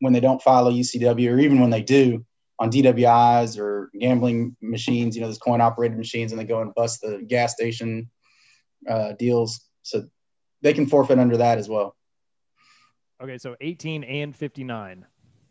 when 0.00 0.12
they 0.12 0.20
don't 0.20 0.42
file 0.42 0.68
a 0.68 0.72
ucw 0.72 1.30
or 1.30 1.38
even 1.38 1.60
when 1.60 1.70
they 1.70 1.82
do 1.82 2.24
on 2.58 2.70
dwis 2.70 3.58
or 3.58 3.90
gambling 3.98 4.54
machines 4.60 5.16
you 5.16 5.22
know 5.22 5.28
those 5.28 5.38
coin 5.38 5.60
operated 5.60 5.96
machines 5.96 6.32
and 6.32 6.40
they 6.40 6.44
go 6.44 6.60
and 6.60 6.74
bust 6.74 7.00
the 7.00 7.24
gas 7.26 7.52
station 7.52 8.08
uh, 8.88 9.12
deals 9.12 9.68
so 9.82 10.04
they 10.60 10.72
can 10.72 10.86
forfeit 10.86 11.18
under 11.18 11.36
that 11.36 11.58
as 11.58 11.68
well 11.68 11.96
okay, 13.22 13.38
so 13.38 13.54
18 13.60 14.02
and 14.04 14.34
59. 14.34 15.06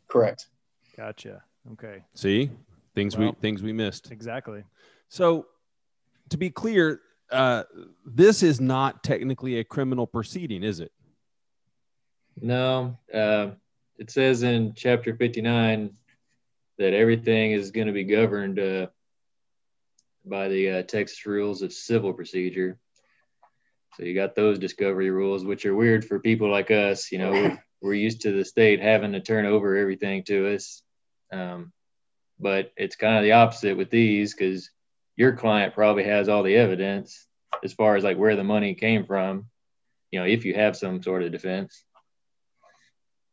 correct 0.10 0.48
Gotcha. 0.98 1.44
Okay, 1.74 2.04
See 2.16 2.50
things 2.96 3.16
we 3.16 3.32
things 3.42 3.64
we 3.64 3.72
missed. 3.74 4.12
exactly. 4.12 4.64
So, 5.10 5.48
to 6.30 6.38
be 6.38 6.50
clear, 6.50 7.02
uh, 7.32 7.64
this 8.06 8.44
is 8.44 8.60
not 8.60 9.04
technically 9.04 9.60
a 9.60 9.64
criminal 9.64 10.06
proceeding, 10.06 10.64
is 10.64 10.80
it? 10.80 10.92
No, 12.40 12.98
uh, 13.14 13.52
it 13.98 14.10
says 14.10 14.44
in 14.44 14.74
chapter 14.76 15.16
59 15.16 15.92
that 16.78 16.94
everything 16.94 17.52
is 17.52 17.72
going 17.72 17.88
to 17.88 17.94
be 17.94 18.04
governed 18.04 18.60
uh, 18.60 18.88
by 20.26 20.48
the 20.48 20.70
uh, 20.70 20.82
Texas 20.84 21.26
rules 21.26 21.62
of 21.62 21.74
civil 21.74 22.14
procedure. 22.14 22.78
So 23.98 24.04
you 24.04 24.16
got 24.16 24.36
those 24.36 24.58
discovery 24.58 25.12
rules, 25.12 25.44
which 25.44 25.66
are 25.66 25.76
weird 25.76 26.06
for 26.06 26.20
people 26.20 26.50
like 26.50 26.72
us. 26.72 27.12
You 27.12 27.20
know, 27.20 27.32
we're, 27.32 27.64
we're 27.82 27.94
used 27.94 28.22
to 28.22 28.32
the 28.32 28.46
state 28.46 28.82
having 28.82 29.12
to 29.14 29.20
turn 29.20 29.46
over 29.46 29.76
everything 29.76 30.24
to 30.26 30.56
us. 30.56 30.82
Um, 31.32 31.72
but 32.40 32.72
it's 32.76 32.96
kind 32.96 33.18
of 33.18 33.24
the 33.24 33.34
opposite 33.34 33.78
with 33.78 33.90
these 33.90 34.34
because 34.34 34.72
your 35.22 35.34
client 35.34 35.76
probably 35.76 36.04
has 36.04 36.28
all 36.28 36.42
the 36.42 36.56
evidence 36.56 37.28
as 37.64 37.74
far 37.74 37.96
as 37.96 38.04
like 38.04 38.18
where 38.18 38.36
the 38.36 38.44
money 38.44 38.74
came 38.74 39.06
from, 39.06 39.46
you 40.10 40.20
know, 40.20 40.26
if 40.26 40.46
you 40.46 40.56
have 40.56 40.76
some 40.76 41.04
sort 41.04 41.22
of 41.22 41.32
defense. 41.32 41.86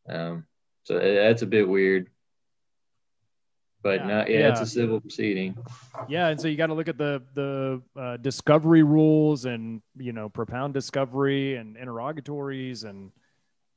Um, 0.06 0.44
so 0.84 0.98
that's 0.98 1.40
a 1.40 1.46
bit 1.46 1.66
weird. 1.66 2.08
but 3.82 4.00
Yeah. 4.00 4.06
not 4.06 4.30
yeah, 4.30 4.50
it's 4.50 4.60
a 4.60 4.66
civil 4.66 5.00
proceeding. 5.00 5.56
Yeah, 6.08 6.28
and 6.28 6.38
so 6.38 6.46
you 6.48 6.56
got 6.58 6.66
to 6.66 6.74
look 6.74 6.88
at 6.88 6.98
the 6.98 7.22
the 7.32 7.80
uh, 7.98 8.16
discovery 8.18 8.82
rules 8.82 9.46
and 9.46 9.80
you 9.96 10.12
know 10.12 10.28
propound 10.28 10.74
discovery 10.74 11.56
and 11.56 11.74
interrogatories 11.76 12.84
and 12.84 13.12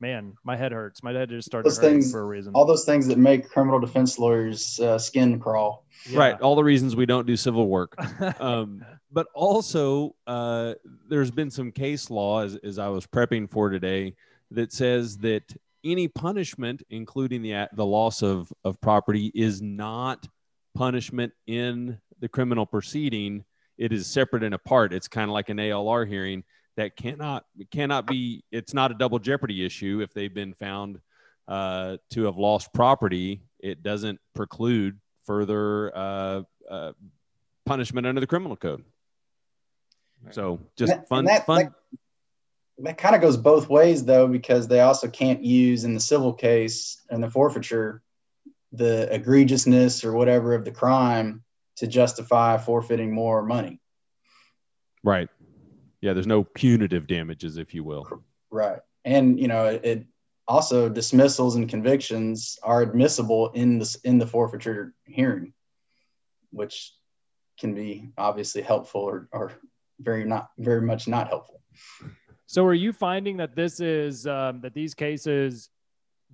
man, 0.02 0.34
my 0.44 0.56
head 0.56 0.72
hurts. 0.72 1.02
My 1.02 1.12
head 1.12 1.30
just 1.30 1.46
started 1.46 1.70
Those 1.70 1.78
hurting 1.78 2.00
things- 2.00 2.12
for 2.12 2.20
a 2.20 2.24
reason. 2.24 2.52
All 2.54 2.66
those 2.66 2.84
things 2.84 3.06
that 3.06 3.16
make 3.16 3.48
criminal 3.48 3.78
defense 3.80 4.18
lawyers 4.18 4.78
uh, 4.80 4.98
skin 4.98 5.38
crawl. 5.38 5.86
Right. 6.12 6.38
All 6.40 6.56
the 6.56 6.64
reasons 6.64 6.96
we 6.96 7.06
don't 7.06 7.26
do 7.26 7.36
civil 7.36 7.68
work. 7.68 7.96
Um, 8.40 8.84
but 9.12 9.26
also 9.34 10.16
uh, 10.26 10.74
there's 11.08 11.30
been 11.30 11.50
some 11.50 11.70
case 11.70 12.10
law 12.10 12.42
as, 12.42 12.56
as 12.64 12.78
I 12.78 12.88
was 12.88 13.06
prepping 13.06 13.48
for 13.48 13.68
today 13.70 14.14
that 14.50 14.72
says 14.72 15.18
that 15.18 15.44
any 15.84 16.08
punishment, 16.08 16.82
including 16.90 17.42
the 17.42 17.68
the 17.74 17.84
loss 17.86 18.22
of 18.22 18.52
of 18.64 18.80
property, 18.80 19.30
is 19.34 19.60
not 19.62 20.26
punishment 20.74 21.32
in 21.46 21.98
the 22.20 22.28
criminal 22.28 22.66
proceeding. 22.66 23.44
It 23.78 23.92
is 23.92 24.06
separate 24.06 24.42
and 24.42 24.54
apart. 24.54 24.92
It's 24.92 25.08
kind 25.08 25.28
of 25.28 25.34
like 25.34 25.50
an 25.50 25.58
ALR 25.58 26.08
hearing 26.08 26.42
that 26.76 26.96
cannot 26.96 27.44
cannot 27.70 28.06
be. 28.06 28.44
It's 28.50 28.74
not 28.74 28.90
a 28.90 28.94
double 28.94 29.18
jeopardy 29.18 29.64
issue 29.64 30.00
if 30.02 30.12
they've 30.14 30.32
been 30.32 30.54
found 30.54 31.00
uh, 31.48 31.98
to 32.10 32.24
have 32.24 32.36
lost 32.36 32.72
property. 32.72 33.42
It 33.60 33.82
doesn't 33.82 34.18
preclude 34.34 34.98
further 35.24 35.96
uh, 35.96 36.42
uh, 36.70 36.92
punishment 37.66 38.06
under 38.06 38.20
the 38.20 38.26
criminal 38.26 38.56
code. 38.56 38.84
So 40.30 40.60
just 40.76 40.92
And 40.92 41.00
that- 41.02 41.08
fun, 41.08 41.24
that- 41.26 41.46
fun. 41.46 41.56
that- 41.64 41.72
That 42.78 42.98
kind 42.98 43.14
of 43.14 43.20
goes 43.20 43.36
both 43.36 43.68
ways 43.68 44.04
though, 44.04 44.26
because 44.26 44.66
they 44.66 44.80
also 44.80 45.08
can't 45.08 45.44
use 45.44 45.84
in 45.84 45.94
the 45.94 46.00
civil 46.00 46.32
case 46.32 47.02
and 47.10 47.22
the 47.22 47.30
forfeiture 47.30 48.02
the 48.72 49.06
egregiousness 49.12 50.02
or 50.04 50.12
whatever 50.14 50.54
of 50.54 50.64
the 50.64 50.70
crime 50.72 51.44
to 51.76 51.86
justify 51.86 52.56
forfeiting 52.56 53.12
more 53.12 53.42
money. 53.42 53.78
right. 55.04 55.28
Yeah, 56.02 56.12
there's 56.12 56.26
no 56.26 56.42
punitive 56.42 57.06
damages, 57.06 57.56
if 57.56 57.72
you 57.72 57.84
will. 57.84 58.06
Right. 58.50 58.80
And 59.04 59.38
you 59.40 59.48
know, 59.48 59.66
it, 59.66 59.84
it 59.84 60.06
also 60.48 60.88
dismissals 60.88 61.54
and 61.54 61.68
convictions 61.68 62.58
are 62.62 62.82
admissible 62.82 63.50
in 63.50 63.78
this 63.78 63.94
in 63.96 64.18
the 64.18 64.26
forfeiture 64.26 64.94
hearing, 65.04 65.54
which 66.50 66.92
can 67.58 67.74
be 67.74 68.10
obviously 68.18 68.62
helpful 68.62 69.00
or, 69.00 69.28
or 69.32 69.52
very 70.00 70.24
not 70.24 70.50
very 70.58 70.82
much 70.82 71.06
not 71.06 71.28
helpful. 71.28 71.62
So 72.46 72.64
are 72.66 72.74
you 72.74 72.92
finding 72.92 73.36
that 73.38 73.54
this 73.54 73.80
is 73.80 74.26
um, 74.26 74.60
that 74.62 74.74
these 74.74 74.94
cases 74.94 75.70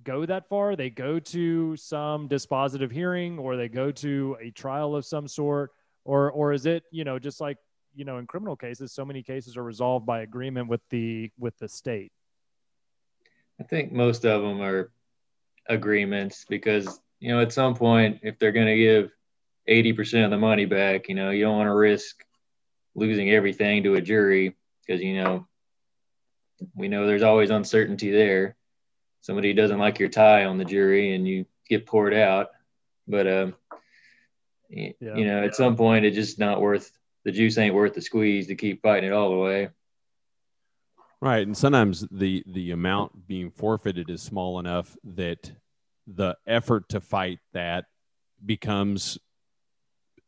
go 0.03 0.25
that 0.25 0.49
far? 0.49 0.75
They 0.75 0.89
go 0.89 1.19
to 1.19 1.77
some 1.77 2.27
dispositive 2.27 2.91
hearing, 2.91 3.37
or 3.37 3.55
they 3.55 3.69
go 3.69 3.91
to 3.91 4.35
a 4.41 4.49
trial 4.49 4.95
of 4.95 5.05
some 5.05 5.27
sort, 5.27 5.71
or 6.05 6.31
or 6.31 6.53
is 6.53 6.65
it 6.65 6.83
you 6.91 7.03
know 7.03 7.19
just 7.19 7.39
like 7.39 7.57
you 7.95 8.05
know 8.05 8.17
in 8.17 8.27
criminal 8.27 8.55
cases, 8.55 8.91
so 8.91 9.05
many 9.05 9.23
cases 9.23 9.57
are 9.57 9.63
resolved 9.63 10.05
by 10.05 10.21
agreement 10.21 10.67
with 10.67 10.81
the 10.89 11.31
with 11.37 11.57
the 11.59 11.67
state. 11.67 12.11
I 13.59 13.63
think 13.63 13.91
most 13.91 14.25
of 14.25 14.41
them 14.41 14.61
are 14.61 14.91
agreements 15.67 16.45
because 16.47 16.99
you 17.19 17.31
know 17.31 17.41
at 17.41 17.53
some 17.53 17.75
point 17.75 18.19
if 18.23 18.39
they're 18.39 18.51
going 18.51 18.67
to 18.67 18.77
give 18.77 19.11
80% 19.69 20.25
of 20.25 20.31
the 20.31 20.37
money 20.37 20.65
back, 20.65 21.09
you 21.09 21.15
know, 21.15 21.29
you 21.29 21.43
don't 21.43 21.57
want 21.57 21.67
to 21.67 21.75
risk 21.75 22.23
losing 22.95 23.29
everything 23.29 23.83
to 23.83 23.95
a 23.95 24.01
jury 24.01 24.55
because 24.85 25.01
you 25.01 25.21
know 25.21 25.47
we 26.75 26.87
know 26.87 27.05
there's 27.05 27.23
always 27.23 27.49
uncertainty 27.49 28.11
there. 28.11 28.55
Somebody 29.21 29.53
doesn't 29.53 29.79
like 29.79 29.99
your 29.99 30.09
tie 30.09 30.45
on 30.45 30.57
the 30.57 30.65
jury 30.65 31.13
and 31.13 31.27
you 31.27 31.45
get 31.67 31.85
poured 31.85 32.13
out, 32.13 32.49
but 33.07 33.27
um 33.27 33.55
Yeah. 34.69 34.91
you 34.99 35.25
know, 35.25 35.43
at 35.43 35.55
some 35.55 35.75
point 35.75 36.05
it's 36.05 36.15
just 36.15 36.39
not 36.39 36.61
worth 36.61 36.91
the 37.25 37.31
juice 37.31 37.57
ain't 37.57 37.75
worth 37.75 37.93
the 37.93 38.01
squeeze 38.01 38.47
to 38.47 38.55
keep 38.55 38.81
fighting 38.81 39.09
it 39.09 39.13
all 39.13 39.31
the 39.31 39.37
way. 39.37 39.69
Right, 41.21 41.45
and 41.45 41.57
sometimes 41.57 42.07
the 42.11 42.43
the 42.47 42.71
amount 42.71 43.27
being 43.27 43.51
forfeited 43.51 44.09
is 44.09 44.21
small 44.21 44.59
enough 44.59 44.95
that 45.03 45.51
the 46.07 46.37
effort 46.47 46.87
to 46.89 47.01
fight 47.01 47.39
that 47.53 47.85
becomes 48.45 49.17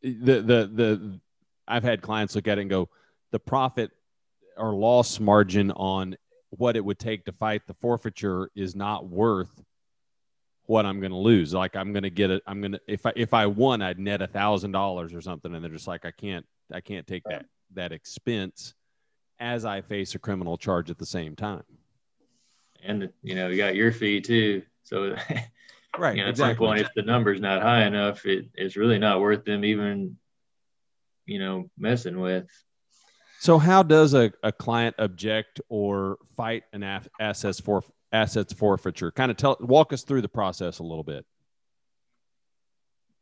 the 0.02 0.42
the 0.42 0.70
the. 0.74 1.20
I've 1.68 1.84
had 1.84 2.02
clients 2.02 2.36
look 2.36 2.50
at 2.50 2.58
it 2.58 2.62
and 2.62 2.70
go, 2.70 2.90
the 3.32 3.40
profit 3.40 3.92
or 4.58 4.74
loss 4.74 5.20
margin 5.20 5.72
on 5.72 6.18
what 6.50 6.76
it 6.76 6.84
would 6.84 7.00
take 7.00 7.24
to 7.26 7.32
fight 7.32 7.66
the 7.68 7.74
forfeiture 7.76 8.52
is 8.56 8.76
not 8.76 9.08
worth 9.08 9.64
what 10.66 10.86
I'm 10.86 11.00
going 11.00 11.12
to 11.12 11.18
lose. 11.18 11.54
Like 11.54 11.76
I'm 11.76 11.94
going 11.94 12.04
to 12.04 12.10
get 12.10 12.32
it. 12.32 12.44
I'm 12.46 12.60
going 12.60 12.74
to 12.74 12.82
if 12.88 13.06
I 13.06 13.14
if 13.16 13.34
I 13.34 13.46
won, 13.46 13.82
I'd 13.82 14.00
net 14.00 14.22
a 14.22 14.28
thousand 14.28 14.72
dollars 14.72 15.14
or 15.14 15.22
something, 15.22 15.54
and 15.56 15.64
they're 15.64 15.72
just 15.72 15.88
like, 15.88 16.06
I 16.06 16.12
can't 16.12 16.46
I 16.74 16.82
can't 16.82 17.08
take 17.08 17.24
that 17.26 17.46
that 17.74 17.92
expense 17.92 18.74
as 19.40 19.66
I 19.66 19.82
face 19.82 20.16
a 20.16 20.20
criminal 20.20 20.58
charge 20.58 20.90
at 20.90 20.98
the 20.98 21.06
same 21.06 21.36
time. 21.36 21.64
And 22.84 23.10
you 23.22 23.36
know, 23.36 23.48
you 23.48 23.58
got 23.58 23.76
your 23.76 23.92
fee 23.92 24.22
too. 24.22 24.64
So 24.84 25.16
Right. 25.98 26.16
you 26.16 26.24
know, 26.24 26.30
at 26.30 26.38
some 26.38 26.56
point, 26.56 26.82
if 26.82 26.94
the 26.96 27.02
number's 27.02 27.42
not 27.42 27.62
high 27.62 27.86
enough, 27.86 28.26
it, 28.26 28.50
it's 28.54 28.78
really 28.78 28.98
not 28.98 29.20
worth 29.20 29.44
them 29.44 29.66
even, 29.66 30.18
you 31.26 31.38
know, 31.38 31.70
messing 31.78 32.20
with. 32.20 32.48
So 33.40 33.58
how 33.58 33.84
does 33.84 34.14
a, 34.14 34.32
a 34.44 34.52
client 34.52 34.96
object 35.00 35.60
or 35.68 36.18
fight 36.38 36.64
an 36.72 36.84
af- 36.84 37.10
assets 37.20 37.60
for 37.60 37.84
assets 38.14 38.54
forfeiture? 38.54 39.12
Kind 39.12 39.32
of 39.32 39.38
tell 39.38 39.58
walk 39.60 39.92
us 39.92 40.04
through 40.04 40.22
the 40.22 40.30
process 40.30 40.80
a 40.80 40.84
little 40.84 41.04
bit. 41.04 41.26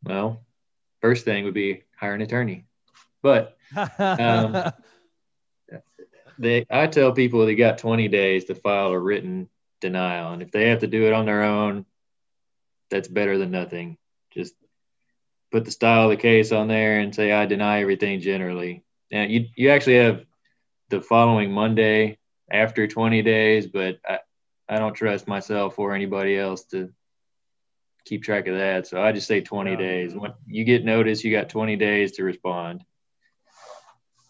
Well, 0.04 0.46
first 1.02 1.26
thing 1.26 1.46
would 1.46 1.54
be 1.56 1.84
hire 1.98 2.14
an 2.14 2.22
attorney. 2.22 2.66
But 3.22 3.56
Um, 4.18 4.56
they, 6.40 6.66
I 6.70 6.88
tell 6.88 7.12
people 7.12 7.46
they 7.46 7.56
got 7.56 7.78
20 7.78 8.08
days 8.08 8.46
to 8.46 8.56
file 8.56 8.90
a 8.92 9.00
written 9.00 9.50
denial, 9.82 10.34
and 10.34 10.42
if 10.42 10.52
they 10.52 10.70
have 10.70 10.80
to 10.80 10.88
do 10.88 11.06
it 11.08 11.14
on 11.14 11.26
their 11.26 11.44
own, 11.44 11.86
that's 12.90 13.08
better 13.08 13.38
than 13.38 13.52
nothing. 13.52 13.98
Just 14.32 14.54
put 15.52 15.66
the 15.66 15.72
style 15.72 16.06
of 16.06 16.10
the 16.12 16.18
case 16.22 16.52
on 16.52 16.68
there 16.68 17.00
and 17.00 17.14
say 17.14 17.32
I 17.32 17.46
deny 17.46 17.82
everything 17.82 18.20
generally. 18.22 18.84
Now 19.12 19.24
you 19.24 19.48
you 19.56 19.70
actually 19.70 19.98
have 19.98 20.26
the 20.90 21.02
following 21.02 21.52
Monday 21.52 22.18
after 22.52 22.88
20 22.88 23.22
days, 23.22 23.68
but 23.68 24.00
I, 24.08 24.20
I 24.68 24.80
don't 24.80 24.94
trust 24.94 25.28
myself 25.28 25.78
or 25.80 25.94
anybody 25.94 26.38
else 26.38 26.64
to 26.66 26.92
keep 28.06 28.24
track 28.24 28.48
of 28.48 28.56
that. 28.56 28.88
So 28.88 29.02
I 29.02 29.12
just 29.12 29.28
say 29.28 29.42
20 29.42 29.72
Yeah. 29.72 29.78
days. 29.78 30.16
When 30.16 30.34
you 30.48 30.64
get 30.64 30.86
notice, 30.86 31.24
you 31.24 31.32
got 31.32 31.50
20 31.50 31.76
days 31.76 32.14
to 32.14 32.24
respond. 32.24 32.84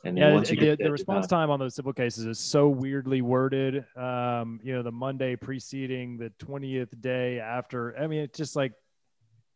And 0.04 0.18
yeah, 0.18 0.40
the, 0.40 0.78
the 0.80 0.92
response 0.92 1.28
time 1.28 1.50
on 1.50 1.60
those 1.60 1.76
civil 1.76 1.92
cases 1.92 2.26
is 2.26 2.40
so 2.40 2.70
weirdly 2.70 3.22
worded. 3.22 3.86
Um, 3.98 4.60
you 4.64 4.74
know, 4.74 4.82
the 4.82 4.92
Monday 4.92 5.36
preceding 5.36 6.18
the 6.18 6.30
twentieth 6.40 6.90
day 7.02 7.40
after. 7.40 7.98
I 7.98 8.08
mean, 8.08 8.22
it's 8.22 8.38
just 8.38 8.56
like 8.56 8.72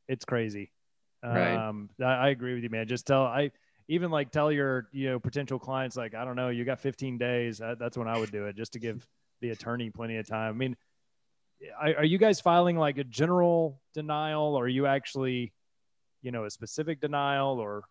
it's 0.10 0.26
crazy. 0.26 0.72
Right. 1.24 1.56
Um, 1.56 1.90
I, 2.02 2.04
I 2.04 2.30
agree 2.30 2.54
with 2.54 2.64
you, 2.64 2.70
man. 2.70 2.88
Just 2.88 3.08
tell 3.08 3.24
I 3.24 3.52
even 3.88 4.12
like 4.12 4.32
tell 4.32 4.52
your 4.52 4.88
you 4.92 5.10
know 5.10 5.20
potential 5.20 5.60
clients 5.60 5.96
like 5.96 6.14
I 6.14 6.26
don't 6.26 6.36
know, 6.36 6.50
you 6.50 6.66
got 6.66 6.80
15 6.80 7.18
days. 7.18 7.60
That, 7.60 7.80
that's 7.80 7.98
when 7.98 8.08
I 8.08 8.18
would 8.18 8.32
do 8.32 8.46
it, 8.48 8.58
just 8.58 8.74
to 8.74 8.80
give 8.80 9.08
the 9.42 9.52
attorney 9.52 9.90
plenty 9.90 10.18
of 10.18 10.28
time. 10.28 10.50
I 10.50 10.58
mean, 10.58 10.76
are, 11.80 11.98
are 11.98 12.06
you 12.06 12.18
guys 12.18 12.42
filing 12.42 12.78
like 12.78 12.98
a 12.98 13.04
general 13.04 13.80
denial, 13.94 14.56
or 14.56 14.66
are 14.66 14.70
you 14.70 14.86
actually, 14.88 15.54
you 16.22 16.32
know, 16.32 16.46
a 16.46 16.50
specific 16.50 17.00
denial, 17.00 17.60
or 17.60 17.84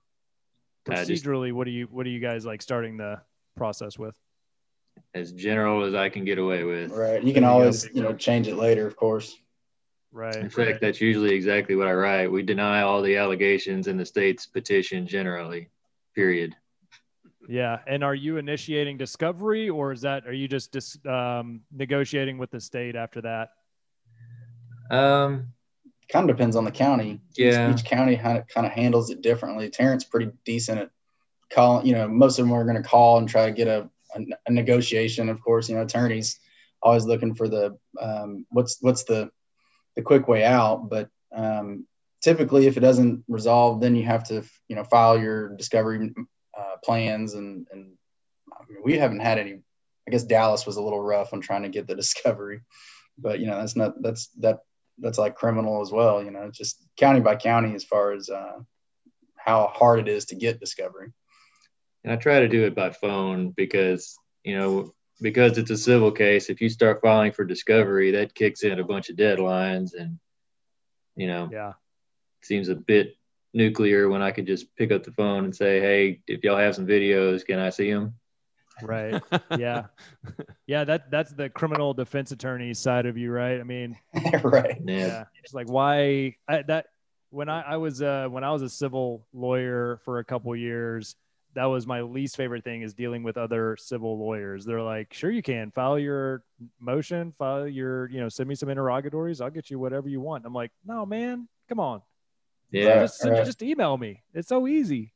I 0.89 1.05
just- 1.05 1.25
procedurally 1.25 1.53
what 1.53 1.65
do 1.65 1.71
you 1.71 1.87
what 1.91 2.07
are 2.07 2.11
you 2.11 2.21
guys 2.21 2.45
like 2.45 2.63
starting 2.63 2.97
the 2.97 3.21
process 3.57 3.99
with 3.99 4.15
as 5.15 5.33
general 5.33 5.85
as 5.85 5.95
I 5.95 6.09
can 6.11 6.25
get 6.25 6.39
away 6.39 6.65
with. 6.65 6.91
Right. 6.91 7.23
You 7.23 7.33
can 7.33 7.43
There 7.43 7.51
you 7.53 7.57
go. 7.57 7.61
always, 7.61 7.89
you 7.95 8.03
know, 8.03 8.15
change 8.15 8.47
it 8.49 8.57
later, 8.57 8.87
of 8.87 8.95
course. 8.97 9.37
right 10.11 10.35
In 10.37 10.51
fact, 10.51 10.81
that's 10.83 11.01
usually 11.01 11.35
exactly 11.35 11.77
what 11.77 11.89
I 11.89 11.93
write. 11.95 12.31
We 12.31 12.43
deny 12.43 12.83
all 12.83 13.01
the 13.01 13.17
allegations 13.17 13.89
in 13.89 13.97
the 13.97 14.05
state's 14.05 14.47
petition 14.47 15.07
generally, 15.07 15.69
period. 16.15 16.55
yeah 17.49 17.81
and 17.87 18.05
are 18.05 18.15
you 18.15 18.37
initiating 18.37 18.97
discovery 18.99 19.69
or 19.71 19.93
is 19.93 20.03
that 20.03 20.27
are 20.27 20.33
you 20.33 20.47
just 20.47 20.73
dis, 20.73 20.97
um, 21.07 21.61
negotiating 21.73 22.37
with 22.39 22.51
the 22.51 22.61
state 22.61 22.95
after 22.95 23.21
that 23.23 23.51
Um, 24.91 25.53
Kind 26.11 26.29
of 26.29 26.37
depends 26.37 26.57
on 26.57 26.65
the 26.65 26.71
county. 26.71 27.21
Each- 27.33 27.39
Yeah. 27.39 27.73
Each, 27.73 27.85
county 27.85 28.17
kind 28.17 28.39
of 28.39 28.47
kind 28.49 28.67
of 28.67 28.73
handles 28.73 29.11
it 29.11 29.23
differently. 29.23 29.71
Tarrant's 29.71 30.05
pretty 30.05 30.31
decent 30.45 30.81
at 30.81 30.91
calling. 31.51 31.87
You 31.87 31.95
know, 31.95 32.09
most 32.09 32.39
of 32.39 32.45
them 32.45 32.53
are 32.55 32.65
going 32.65 32.83
to 32.83 32.89
call 32.89 33.19
and 33.19 33.29
try 33.29 33.47
to 33.47 33.53
get 33.53 33.69
a, 33.69 33.89
a, 34.15 34.21
a 34.47 34.51
negotiation. 34.53 35.29
Of 35.29 35.41
course, 35.43 35.69
you 35.69 35.77
know, 35.77 35.83
attorneys 35.83 36.39
always 36.83 37.05
looking 37.05 37.35
for 37.35 37.49
the 37.49 37.79
um, 38.01 38.45
what's 38.51 38.79
what's 38.81 39.05
the 39.05 39.31
the 39.97 40.03
quick 40.03 40.29
way 40.29 40.45
out. 40.45 40.89
But 40.91 41.09
um, 41.35 41.87
typically, 42.21 42.67
if 42.67 42.77
it 42.77 42.81
doesn't 42.81 43.25
resolve, 43.29 43.81
then 43.81 43.95
you 43.97 44.05
have 44.05 44.25
to 44.29 44.43
you 44.69 44.77
know 44.77 44.85
file 44.85 45.19
your 45.19 45.57
discovery 45.57 46.13
uh, 46.59 46.77
plans 46.85 47.35
and 47.35 47.67
and 47.73 47.93
I 48.53 48.65
mean, 48.71 48.83
we 48.85 48.99
haven't 48.99 49.21
had 49.21 49.39
any. 49.39 49.61
I 50.07 50.11
guess 50.11 50.25
Dallas 50.25 50.67
was 50.67 50.77
a 50.77 50.83
little 50.83 51.01
rough 51.01 51.33
on 51.33 51.41
trying 51.41 51.63
to 51.63 51.69
get 51.69 51.87
the 51.87 51.95
discovery, 52.03 52.63
but 53.17 53.39
you 53.41 53.47
know 53.47 53.59
that's 53.59 53.77
not 53.77 54.03
that's 54.03 54.27
that 54.41 54.61
that's 54.99 55.19
like 55.19 55.35
criminal 55.35 55.81
as 55.83 55.91
well. 55.91 56.23
You 56.23 56.31
know, 56.31 56.51
just 56.51 56.83
county 56.97 57.21
by 57.21 57.37
county 57.37 57.75
as 57.75 57.85
far 57.85 58.13
as 58.13 58.29
uh, 58.29 58.61
how 59.37 59.69
hard 59.75 60.01
it 60.01 60.09
is 60.09 60.27
to 60.27 60.35
get 60.35 60.61
discovery. 60.61 61.13
And 62.05 62.13
I 62.13 62.17
try 62.17 62.41
to 62.41 62.49
do 62.49 62.65
it 62.65 62.75
by 62.75 62.91
phone 62.91 63.51
because 63.51 64.19
you 64.45 64.57
know 64.59 64.93
because 65.21 65.59
it's 65.59 65.71
a 65.71 65.77
civil 65.77 66.11
case. 66.11 66.51
If 66.51 66.61
you 66.61 66.69
start 66.69 67.01
filing 67.01 67.33
for 67.33 67.45
discovery, 67.45 68.11
that 68.13 68.35
kicks 68.35 68.65
in 68.65 68.81
a 68.81 68.85
bunch 68.85 69.09
of 69.09 69.17
deadlines, 69.17 69.95
and 69.95 70.19
you 71.17 71.27
know, 71.29 71.49
Yeah. 71.53 71.75
seems 72.43 72.69
a 72.69 72.75
bit 72.75 73.17
nuclear 73.55 74.09
when 74.09 74.23
I 74.23 74.33
could 74.33 74.47
just 74.47 74.75
pick 74.77 74.91
up 74.91 75.05
the 75.05 75.13
phone 75.13 75.45
and 75.45 75.55
say, 75.55 75.81
"Hey, 75.81 76.23
if 76.27 76.43
y'all 76.43 76.57
have 76.57 76.75
some 76.75 76.87
videos, 76.87 77.45
can 77.45 77.59
I 77.59 77.71
see 77.71 77.93
them?" 77.93 78.15
Right. 78.83 79.23
Yeah. 79.59 79.87
Yeah. 80.67 80.85
That 80.85 81.11
that's 81.11 81.33
the 81.33 81.51
criminal 81.51 81.95
defense 81.95 82.33
attorney 82.33 82.73
side 82.75 83.07
of 83.07 83.19
you, 83.19 83.31
right? 83.31 83.61
I 83.61 83.65
mean, 83.65 83.99
right. 84.43 84.81
Yeah, 84.85 85.07
yeah. 85.07 85.25
It's 85.43 85.55
like 85.55 85.69
why 85.69 86.37
I, 86.49 86.63
that 86.63 86.87
when 87.31 87.49
I, 87.49 87.63
I 87.63 87.77
was 87.77 88.01
uh 88.03 88.29
when 88.31 88.45
I 88.45 88.53
was 88.53 88.63
a 88.63 88.69
civil 88.69 89.27
lawyer 89.33 90.01
for 90.05 90.19
a 90.19 90.25
couple 90.25 90.55
years, 90.57 91.17
that 91.55 91.65
was 91.65 91.87
my 91.87 92.01
least 92.01 92.37
favorite 92.37 92.65
thing 92.65 92.83
is 92.83 92.95
dealing 92.95 93.23
with 93.23 93.37
other 93.37 93.77
civil 93.79 94.19
lawyers. 94.19 94.65
They're 94.65 94.83
like, 94.83 95.13
sure 95.13 95.31
you 95.31 95.43
can 95.43 95.71
file 95.71 95.99
your 95.99 96.43
motion, 96.81 97.35
file 97.39 97.69
your, 97.69 98.09
you 98.11 98.21
know, 98.21 98.29
send 98.29 98.49
me 98.49 98.55
some 98.55 98.69
interrogatories. 98.69 99.41
I'll 99.41 99.51
get 99.51 99.71
you 99.71 99.79
whatever 99.79 100.09
you 100.09 100.21
want. 100.21 100.47
I'm 100.47 100.55
like, 100.55 100.71
no, 100.85 101.05
man, 101.05 101.49
come 101.69 101.81
on. 101.81 102.03
yeah, 102.71 103.03
just, 103.03 103.25
right. 103.25 103.45
just 103.45 103.63
email 103.63 103.97
me. 103.97 104.23
It's 104.35 104.49
so 104.49 104.67
easy. 104.67 105.13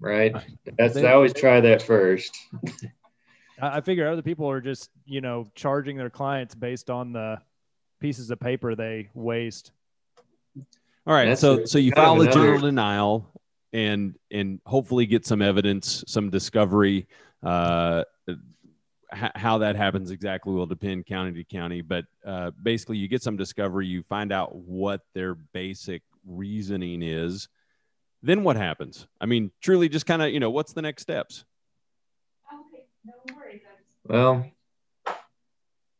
Right. 0.00 0.34
That's 0.78 0.94
They- 0.94 1.06
I 1.06 1.12
always 1.12 1.32
try 1.32 1.60
that 1.60 1.82
first. 1.82 2.36
I, 3.60 3.78
I 3.78 3.80
figure 3.80 4.08
other 4.08 4.22
people 4.22 4.48
are 4.50 4.60
just, 4.60 4.90
you 5.04 5.20
know, 5.20 5.46
charging 5.54 5.96
their 5.96 6.10
clients 6.10 6.54
based 6.54 6.90
on 6.90 7.12
the 7.12 7.38
pieces 8.00 8.30
of 8.30 8.38
paper 8.40 8.74
they 8.74 9.08
waste. 9.14 9.72
All 11.06 11.14
right, 11.14 11.26
That's 11.26 11.40
so 11.40 11.60
a- 11.60 11.66
so 11.66 11.78
you 11.78 11.92
kind 11.92 12.04
file 12.04 12.16
a 12.16 12.20
another- 12.22 12.32
general 12.40 12.60
denial 12.60 13.40
and 13.72 14.16
and 14.30 14.60
hopefully 14.66 15.06
get 15.06 15.24
some 15.26 15.40
evidence, 15.42 16.02
some 16.06 16.30
discovery. 16.30 17.06
Uh, 17.42 18.02
h- 18.28 19.30
how 19.36 19.58
that 19.58 19.76
happens 19.76 20.10
exactly 20.10 20.52
will 20.52 20.66
depend 20.66 21.06
county 21.06 21.32
to 21.32 21.44
county, 21.44 21.80
but 21.80 22.04
uh, 22.24 22.50
basically 22.62 22.96
you 22.96 23.06
get 23.08 23.22
some 23.22 23.36
discovery, 23.36 23.86
you 23.86 24.02
find 24.02 24.32
out 24.32 24.54
what 24.56 25.02
their 25.14 25.34
basic 25.34 26.02
reasoning 26.26 27.02
is. 27.02 27.48
Then 28.22 28.42
what 28.42 28.56
happens? 28.56 29.06
I 29.20 29.26
mean, 29.26 29.50
truly, 29.60 29.88
just 29.88 30.06
kind 30.06 30.22
of 30.22 30.30
you 30.30 30.40
know, 30.40 30.50
what's 30.50 30.72
the 30.72 30.82
next 30.82 31.02
steps? 31.02 31.44
Well, 34.04 34.50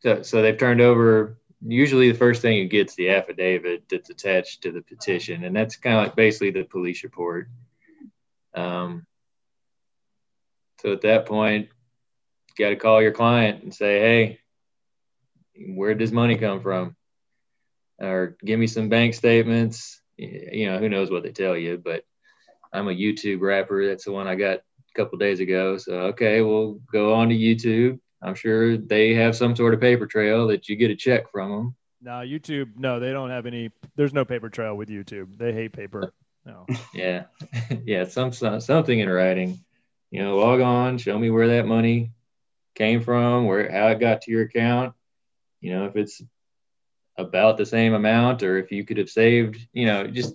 so 0.01 0.23
so 0.23 0.43
they've 0.43 0.59
turned 0.59 0.81
over. 0.81 1.39
Usually, 1.61 2.11
the 2.11 2.19
first 2.19 2.43
thing 2.43 2.59
you 2.59 2.69
get 2.69 2.89
is 2.89 2.95
the 2.95 3.11
affidavit 3.11 3.85
that's 3.91 4.11
attached 4.11 4.63
to 4.63 4.73
the 4.73 4.83
petition, 4.83 5.45
and 5.45 5.55
that's 5.55 5.77
kind 5.77 5.97
of 5.97 6.05
like 6.05 6.17
basically 6.17 6.51
the 6.51 6.65
police 6.65 7.03
report. 7.03 7.49
Um, 8.55 9.07
so 10.81 10.93
at 10.93 11.03
that 11.03 11.27
point, 11.27 11.69
you 12.59 12.65
got 12.65 12.71
to 12.71 12.77
call 12.77 13.03
your 13.03 13.13
client 13.13 13.63
and 13.63 13.75
say, 13.75 14.01
"Hey, 14.01 14.41
where'd 15.75 15.99
this 15.99 16.13
money 16.13 16.37
come 16.37 16.61
from?" 16.61 16.97
Or 17.99 18.37
give 18.45 18.59
me 18.59 18.67
some 18.67 18.89
bank 18.89 19.15
statements. 19.15 20.01
You 20.17 20.67
know, 20.67 20.79
who 20.79 20.89
knows 20.89 21.11
what 21.11 21.23
they 21.23 21.33
tell 21.33 21.57
you, 21.57 21.81
but 21.83 22.05
I'm 22.73 22.89
a 22.89 22.93
YouTube 22.93 23.41
rapper. 23.41 23.87
That's 23.87 24.05
the 24.05 24.13
one 24.13 24.27
I 24.27 24.35
got 24.35 24.59
a 24.59 24.95
couple 24.95 25.19
days 25.19 25.41
ago. 25.41 25.77
So 25.79 25.93
okay, 26.09 26.41
we'll 26.41 26.81
go 26.93 27.15
on 27.15 27.29
to 27.29 27.35
YouTube. 27.35 28.01
I'm 28.23 28.35
sure 28.35 28.77
they 28.77 29.15
have 29.15 29.37
some 29.37 29.55
sort 29.55 29.75
of 29.75 29.81
paper 29.81 30.07
trail 30.07 30.47
that 30.49 30.69
you 30.69 30.77
get 30.77 30.91
a 30.91 30.97
check 30.97 31.31
from 31.31 31.51
them. 31.51 31.77
No, 32.01 32.13
YouTube, 32.13 32.77
no, 32.77 33.01
they 33.01 33.13
don't 33.13 33.31
have 33.31 33.47
any. 33.47 33.71
There's 33.97 34.13
no 34.15 34.25
paper 34.25 34.49
trail 34.49 34.77
with 34.77 34.89
YouTube. 34.89 35.37
They 35.39 35.53
hate 35.53 35.73
paper. 35.73 36.13
No. 36.45 36.67
Yeah, 36.95 37.25
yeah, 37.85 38.05
some, 38.05 38.33
some 38.33 38.61
something 38.61 38.99
in 38.99 39.09
writing. 39.09 39.59
You 40.11 40.23
know, 40.23 40.37
log 40.37 40.61
on, 40.61 40.99
show 40.99 41.19
me 41.19 41.31
where 41.31 41.49
that 41.49 41.67
money 41.67 42.13
came 42.75 43.03
from, 43.03 43.47
where 43.47 43.71
how 43.71 43.89
it 43.89 44.01
got 44.01 44.23
to 44.23 44.31
your 44.31 44.43
account. 44.43 44.95
You 45.61 45.75
know, 45.75 45.87
if 45.87 45.97
it's 45.97 46.23
about 47.19 47.57
the 47.57 47.67
same 47.67 47.95
amount, 47.95 48.43
or 48.43 48.59
if 48.59 48.71
you 48.71 48.85
could 48.85 48.99
have 48.99 49.11
saved. 49.11 49.59
You 49.73 49.87
know, 49.87 50.07
just 50.07 50.35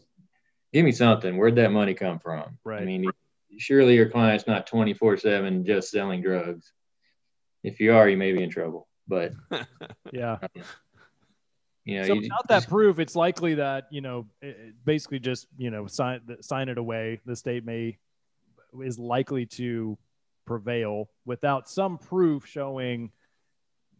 give 0.74 0.86
me 0.86 0.92
something. 0.92 1.38
Where'd 1.38 1.56
that 1.56 1.72
money 1.72 1.94
come 1.94 2.20
from? 2.20 2.58
Right. 2.64 2.82
I 2.82 2.86
mean, 2.86 3.12
surely 3.58 3.96
your 3.96 4.10
client's 4.10 4.48
not 4.48 4.68
24 4.68 5.18
seven 5.18 5.66
just 5.66 5.92
selling 5.92 6.22
drugs. 6.22 6.72
If 7.64 7.80
you 7.80 7.94
are, 7.94 8.10
you 8.10 8.18
may 8.18 8.32
be 8.32 8.44
in 8.44 8.50
trouble. 8.50 8.88
But 9.08 9.34
Yeah. 10.12 10.38
Um, 10.42 10.64
you 11.84 12.00
know, 12.00 12.08
so 12.08 12.14
you 12.14 12.22
without 12.22 12.48
that 12.48 12.68
proof, 12.68 13.00
it's 13.00 13.16
likely 13.16 13.56
that 13.56 13.88
you 13.90 14.02
know, 14.02 14.28
it, 14.42 14.48
it 14.48 14.76
basically 14.86 15.20
just 15.20 15.48
you 15.58 15.72
know, 15.72 15.88
sign 15.88 16.22
sign 16.42 16.70
it 16.70 16.78
away. 16.78 17.20
The 17.26 17.36
state 17.36 17.66
may 17.66 17.98
is 18.84 19.00
likely 19.00 19.46
to 19.46 19.98
prevail 20.46 21.10
without 21.26 21.70
some 21.70 21.98
proof 21.98 22.46
showing 22.46 23.12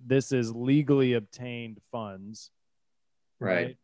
this 0.06 0.32
is 0.32 0.54
legally 0.54 1.14
obtained 1.14 1.80
funds. 1.92 2.52
Right. 3.42 3.78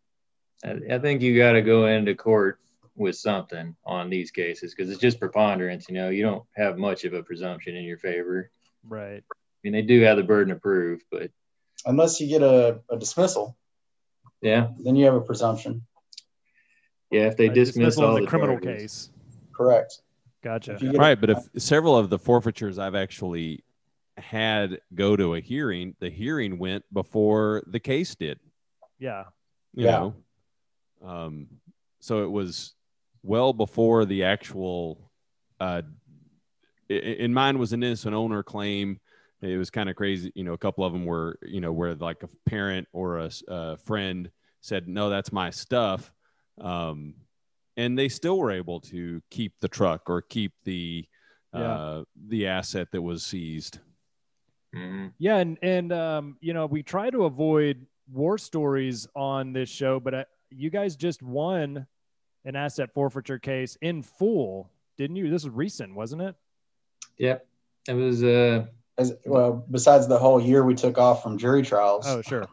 I, 0.64 0.80
I 0.96 1.00
think 1.00 1.22
you 1.22 1.38
got 1.38 1.52
to 1.54 1.62
go 1.62 1.86
into 1.88 2.16
court 2.16 2.60
with 2.96 3.16
something 3.16 3.76
on 3.86 4.10
these 4.10 4.32
cases 4.32 4.74
because 4.74 4.90
it's 4.92 5.00
just 5.02 5.20
preponderance. 5.20 5.88
You 5.90 5.96
know, 5.96 6.10
you 6.10 6.24
don't 6.24 6.44
have 6.56 6.78
much 6.78 7.04
of 7.04 7.14
a 7.14 7.22
presumption 7.22 7.76
in 7.76 7.84
your 7.84 7.98
favor. 7.98 8.50
Right. 8.88 9.24
I 9.30 9.36
mean, 9.64 9.74
they 9.74 9.82
do 9.84 10.02
have 10.02 10.18
the 10.18 10.24
burden 10.24 10.52
of 10.54 10.62
proof, 10.62 11.02
but 11.12 11.30
Unless 11.86 12.20
you 12.20 12.28
get 12.28 12.42
a, 12.42 12.80
a 12.90 12.98
dismissal, 12.98 13.56
yeah, 14.42 14.70
then 14.80 14.96
you 14.96 15.06
have 15.06 15.14
a 15.14 15.22
presumption. 15.22 15.86
yeah. 17.12 17.28
If 17.28 17.38
they 17.38 17.46
A 17.48 17.54
dismiss 17.54 17.76
dismissal 17.96 18.06
all 18.06 18.16
the, 18.16 18.22
the 18.22 18.28
criminal 18.28 18.60
charges. 18.60 18.82
case. 18.82 19.10
Correct. 19.56 20.02
Gotcha. 20.44 20.74
If 20.74 20.82
you 20.82 20.88
get 20.92 20.96
a- 20.98 21.00
Right, 21.00 21.22
but 21.22 21.30
if 21.30 21.38
several 21.60 21.96
of 21.96 22.10
the 22.10 22.18
forfeitures 22.18 22.80
I've 22.80 22.96
actually 22.96 23.64
had 24.18 24.80
go 24.96 25.16
to 25.16 25.36
a 25.36 25.40
hearing, 25.40 25.96
the 26.00 26.10
hearing 26.10 26.58
went 26.58 26.84
before 26.92 27.62
the 27.68 27.80
case 27.80 28.16
did. 28.16 28.40
Yeah. 28.98 29.26
You 29.78 29.86
Yeah. 29.86 30.00
know 30.00 30.16
um 31.08 31.48
so 32.00 32.24
it 32.24 32.32
was 32.32 32.74
well 33.22 33.54
before 33.54 34.06
the 34.06 34.24
actual 34.24 35.12
uh 35.60 35.82
i- 36.90 36.94
i- 36.94 37.18
in 37.26 37.32
mine 37.34 37.60
was 37.60 37.74
an 37.74 37.84
innocent 37.84 38.16
owner 38.16 38.42
claim 38.42 39.00
it 39.42 39.56
was 39.58 39.70
kind 39.70 39.88
of 39.88 39.96
crazy 39.96 40.32
you 40.34 40.44
know 40.44 40.54
a 40.54 40.58
couple 40.58 40.84
of 40.84 40.92
them 40.94 41.06
were 41.06 41.38
you 41.44 41.62
know 41.62 41.72
where 41.72 41.94
like 41.94 42.24
a 42.24 42.30
parent 42.50 42.88
or 42.92 43.20
a 43.20 43.78
friend 43.78 44.32
said 44.62 44.88
no 44.88 45.10
that's 45.12 45.32
my 45.32 45.52
stuff 45.52 46.12
um 46.60 47.14
and 47.78 47.96
they 48.00 48.10
still 48.10 48.40
were 48.40 48.50
able 48.52 48.80
to 48.82 49.22
keep 49.30 49.54
the 49.62 49.68
truck 49.68 50.10
or 50.10 50.24
keep 50.24 50.54
the 50.64 51.06
Yeah. 51.54 51.60
uh 51.76 52.04
the 52.28 52.48
asset 52.48 52.88
that 52.92 53.02
was 53.02 53.24
seized 53.24 53.80
Mhm. 54.76 55.14
Yeah, 55.20 55.38
and 55.38 55.58
and 55.62 55.92
um, 55.94 56.38
you 56.42 56.54
know, 56.54 56.66
we 56.66 56.84
try 56.84 57.10
to 57.10 57.24
avoid 57.24 57.88
war 58.12 58.38
stories 58.38 59.08
on 59.16 59.54
this 59.54 59.70
show, 59.70 60.00
but 60.00 60.14
uh, 60.14 60.24
you 60.50 60.70
guys 60.70 60.96
just 60.96 61.22
won 61.22 61.86
an 62.46 62.56
asset 62.56 62.94
forfeiture 62.94 63.40
case 63.40 63.78
in 63.82 64.02
full, 64.02 64.70
didn't 64.98 65.16
you? 65.18 65.30
This 65.30 65.44
was 65.44 65.54
recent, 65.54 65.94
wasn't 65.94 66.22
it? 66.22 66.36
Yep. 67.18 67.46
It 67.90 67.94
was 67.94 68.24
uh, 68.24 68.66
As, 68.98 69.14
well, 69.26 69.66
besides 69.72 70.08
the 70.08 70.18
whole 70.18 70.40
year 70.42 70.64
we 70.64 70.76
took 70.76 70.98
off 70.98 71.24
from 71.24 71.38
jury 71.38 71.62
trials. 71.62 72.06
Oh, 72.08 72.22
sure. 72.22 72.48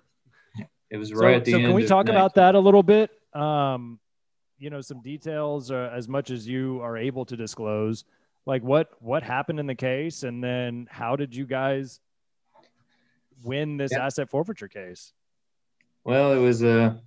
it 0.91 0.97
was 0.97 1.11
So, 1.11 1.17
right 1.17 1.37
at 1.37 1.45
the 1.45 1.53
so 1.53 1.57
end. 1.59 1.67
can 1.67 1.75
we 1.75 1.83
of 1.83 1.89
talk 1.89 2.07
19 2.07 2.15
about 2.17 2.35
that 2.35 2.55
a 2.55 2.61
little 2.61 2.83
bit? 2.83 3.11
Um, 3.33 3.99
you 4.59 4.71
know, 4.71 4.81
some 4.81 5.03
details, 5.03 5.71
uh, 5.71 5.91
as 5.93 6.09
much 6.09 6.31
as 6.31 6.47
you 6.49 6.81
are 6.83 6.97
able 6.97 7.25
to 7.27 7.37
disclose. 7.37 8.05
Like 8.47 8.63
what 8.63 8.91
what 9.01 9.23
happened 9.23 9.59
in 9.59 9.67
the 9.67 9.75
case, 9.75 10.23
and 10.23 10.43
then 10.45 10.87
how 10.91 11.17
did 11.17 11.35
you 11.35 11.47
guys 11.47 12.01
win 13.43 13.77
this 13.77 13.93
Yeah. 13.93 14.05
asset 14.07 14.29
forfeiture 14.29 14.69
case? 14.69 15.13
Well, 16.05 16.33
it 16.33 16.39
was 16.39 16.63
a 16.63 17.01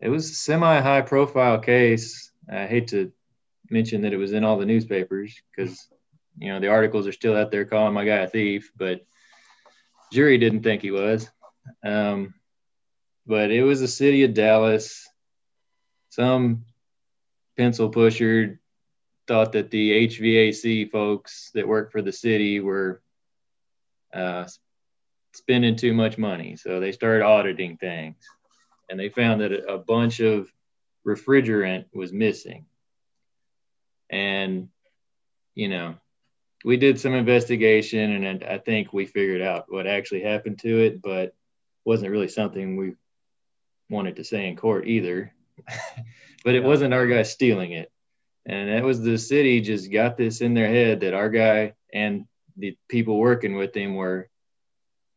it 0.00 0.08
was 0.08 0.30
a 0.30 0.34
semi 0.34 0.80
high 0.80 1.02
profile 1.02 1.58
case. 1.60 2.32
I 2.50 2.66
hate 2.66 2.88
to 2.88 3.12
mention 3.70 4.02
that 4.02 4.12
it 4.12 4.16
was 4.16 4.32
in 4.32 4.44
all 4.44 4.58
the 4.58 4.66
newspapers 4.66 5.40
because 5.54 5.88
you 6.36 6.52
know 6.52 6.58
the 6.58 6.68
articles 6.68 7.06
are 7.06 7.12
still 7.12 7.36
out 7.36 7.52
there 7.52 7.64
calling 7.64 7.94
my 7.94 8.04
guy 8.04 8.18
a 8.18 8.28
thief, 8.28 8.72
but 8.76 9.06
jury 10.12 10.36
didn't 10.36 10.62
think 10.62 10.82
he 10.82 10.90
was. 10.90 11.30
Um, 11.84 12.34
but 13.24 13.52
it 13.52 13.62
was 13.62 13.80
the 13.80 13.88
city 13.88 14.24
of 14.24 14.34
Dallas. 14.34 15.08
Some 16.10 16.64
pencil 17.56 17.88
pusher 17.88 18.60
thought 19.28 19.52
that 19.52 19.70
the 19.70 20.08
HVAC 20.08 20.90
folks 20.90 21.50
that 21.54 21.68
work 21.68 21.92
for 21.92 22.02
the 22.02 22.12
city 22.12 22.58
were 22.58 23.00
uh, 24.12 24.48
spending 25.34 25.76
too 25.76 25.94
much 25.94 26.18
money. 26.18 26.56
So 26.56 26.80
they 26.80 26.92
started 26.92 27.24
auditing 27.24 27.76
things 27.76 28.16
and 28.90 28.98
they 28.98 29.08
found 29.08 29.40
that 29.40 29.52
a 29.52 29.78
bunch 29.78 30.20
of 30.20 30.52
refrigerant 31.06 31.86
was 31.94 32.12
missing. 32.12 32.66
And, 34.10 34.68
you 35.54 35.68
know, 35.68 35.96
we 36.64 36.76
did 36.76 37.00
some 37.00 37.14
investigation 37.14 38.24
and 38.24 38.44
I 38.44 38.58
think 38.58 38.92
we 38.92 39.06
figured 39.06 39.42
out 39.42 39.66
what 39.68 39.86
actually 39.86 40.22
happened 40.22 40.60
to 40.60 40.80
it, 40.80 41.02
but 41.02 41.34
wasn't 41.84 42.12
really 42.12 42.28
something 42.28 42.76
we, 42.76 42.94
wanted 43.92 44.16
to 44.16 44.24
say 44.24 44.48
in 44.48 44.56
court 44.56 44.88
either. 44.88 45.32
but 46.44 46.54
it 46.54 46.64
wasn't 46.64 46.94
our 46.94 47.06
guy 47.06 47.22
stealing 47.22 47.72
it. 47.72 47.92
And 48.44 48.70
that 48.70 48.82
was 48.82 49.00
the 49.00 49.18
city 49.18 49.60
just 49.60 49.92
got 49.92 50.16
this 50.16 50.40
in 50.40 50.54
their 50.54 50.66
head 50.66 51.00
that 51.00 51.14
our 51.14 51.28
guy 51.28 51.74
and 51.92 52.24
the 52.56 52.76
people 52.88 53.18
working 53.18 53.54
with 53.54 53.76
him 53.76 53.94
were 53.94 54.28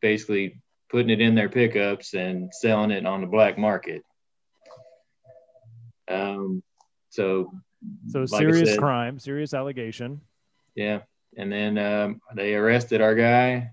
basically 0.09 0.61
putting 0.91 1.09
it 1.09 1.19
in 1.19 1.33
their 1.33 1.49
pickups 1.49 2.13
and 2.13 2.53
selling 2.53 2.91
it 2.91 3.07
on 3.07 3.21
the 3.21 3.27
black 3.27 3.57
market. 3.57 4.03
Um, 6.07 6.61
so, 7.09 7.51
So 8.07 8.19
like 8.19 8.29
serious 8.29 8.69
said- 8.71 8.79
crime, 8.79 9.17
serious 9.17 9.53
allegation. 9.55 10.21
yeah. 10.75 10.99
And 11.37 11.51
then 11.51 11.77
um, 11.77 12.21
they 12.35 12.53
arrested 12.55 13.01
our 13.01 13.15
guy. 13.15 13.71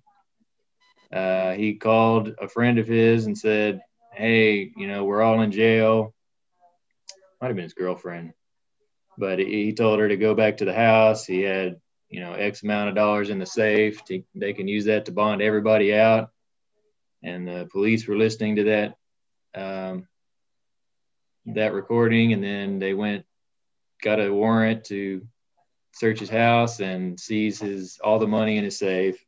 Uh, 1.13 1.53
he 1.53 1.75
called 1.75 2.35
a 2.41 2.49
friend 2.49 2.79
of 2.79 2.89
his 2.89 3.27
and 3.27 3.37
said, 3.39 3.83
Hey, 4.15 4.73
you 4.77 4.89
know, 4.89 5.05
we're 5.05 5.23
all 5.23 5.41
in 5.43 5.53
jail. 5.53 6.13
Might 7.41 7.49
have 7.49 7.57
been 7.57 7.63
his 7.65 7.75
girlfriend, 7.75 8.33
but 9.19 9.39
he 9.39 9.65
he 9.67 9.73
told 9.75 10.01
her 10.01 10.09
to 10.09 10.17
go 10.17 10.35
back 10.35 10.57
to 10.57 10.65
the 10.65 10.75
house. 10.75 11.25
He 11.25 11.43
had, 11.43 11.77
you 12.13 12.21
know, 12.21 12.35
X 12.35 12.63
amount 12.63 12.91
of 12.91 12.95
dollars 12.95 13.31
in 13.31 13.39
the 13.39 13.47
safe. 13.47 14.05
To, 14.05 14.23
they 14.35 14.53
can 14.53 14.69
use 14.69 14.85
that 14.85 15.07
to 15.07 15.13
bond 15.13 15.41
everybody 15.41 15.95
out. 15.95 16.31
And 17.23 17.49
the 17.49 17.69
police 17.73 18.07
were 18.07 18.19
listening 18.19 18.57
to 18.57 18.65
that 18.65 18.97
um, 19.55 20.07
that 21.47 21.73
recording, 21.73 22.35
and 22.35 22.45
then 22.45 22.79
they 22.79 22.93
went, 22.93 23.25
got 24.03 24.21
a 24.21 24.33
warrant 24.33 24.85
to 24.85 25.27
search 25.95 26.21
his 26.21 26.29
house 26.29 26.81
and 26.81 27.19
seize 27.19 27.59
his 27.59 27.99
all 28.05 28.19
the 28.19 28.27
money 28.27 28.59
in 28.59 28.65
his 28.65 28.79
safe. 28.79 29.25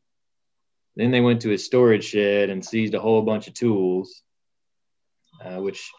Then 0.94 1.11
they 1.11 1.23
went 1.23 1.42
to 1.42 1.49
his 1.49 1.64
storage 1.64 2.05
shed 2.05 2.51
and 2.51 2.64
seized 2.64 2.94
a 2.94 3.01
whole 3.01 3.23
bunch 3.23 3.49
of 3.49 3.55
tools, 3.55 4.23
uh, 5.42 5.61
which 5.61 5.90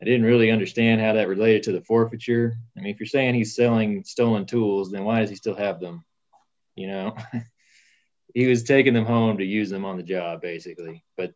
I 0.00 0.04
didn't 0.04 0.24
really 0.24 0.50
understand 0.52 1.00
how 1.00 1.14
that 1.14 1.28
related 1.28 1.64
to 1.64 1.72
the 1.72 1.82
forfeiture. 1.82 2.54
I 2.76 2.80
mean, 2.80 2.94
if 2.94 3.00
you're 3.00 3.06
saying 3.08 3.34
he's 3.34 3.56
selling 3.56 4.04
stolen 4.04 4.46
tools, 4.46 4.92
then 4.92 5.04
why 5.04 5.20
does 5.20 5.30
he 5.30 5.36
still 5.36 5.56
have 5.56 5.80
them? 5.80 6.04
You 6.76 6.86
know, 6.88 7.16
he 8.34 8.46
was 8.46 8.64
taking 8.64 8.94
them 8.94 9.04
home 9.04 9.38
to 9.38 9.44
use 9.44 9.70
them 9.70 9.84
on 9.84 9.96
the 9.96 10.02
job, 10.02 10.40
basically. 10.40 11.04
But 11.16 11.34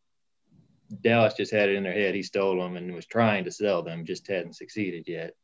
Dallas 1.00 1.34
just 1.34 1.52
had 1.52 1.68
it 1.68 1.76
in 1.76 1.82
their 1.82 1.92
head. 1.92 2.14
He 2.14 2.22
stole 2.22 2.60
them 2.60 2.76
and 2.76 2.94
was 2.94 3.06
trying 3.06 3.44
to 3.44 3.50
sell 3.50 3.82
them, 3.82 4.04
just 4.04 4.26
hadn't 4.26 4.56
succeeded 4.56 5.04
yet. 5.06 5.34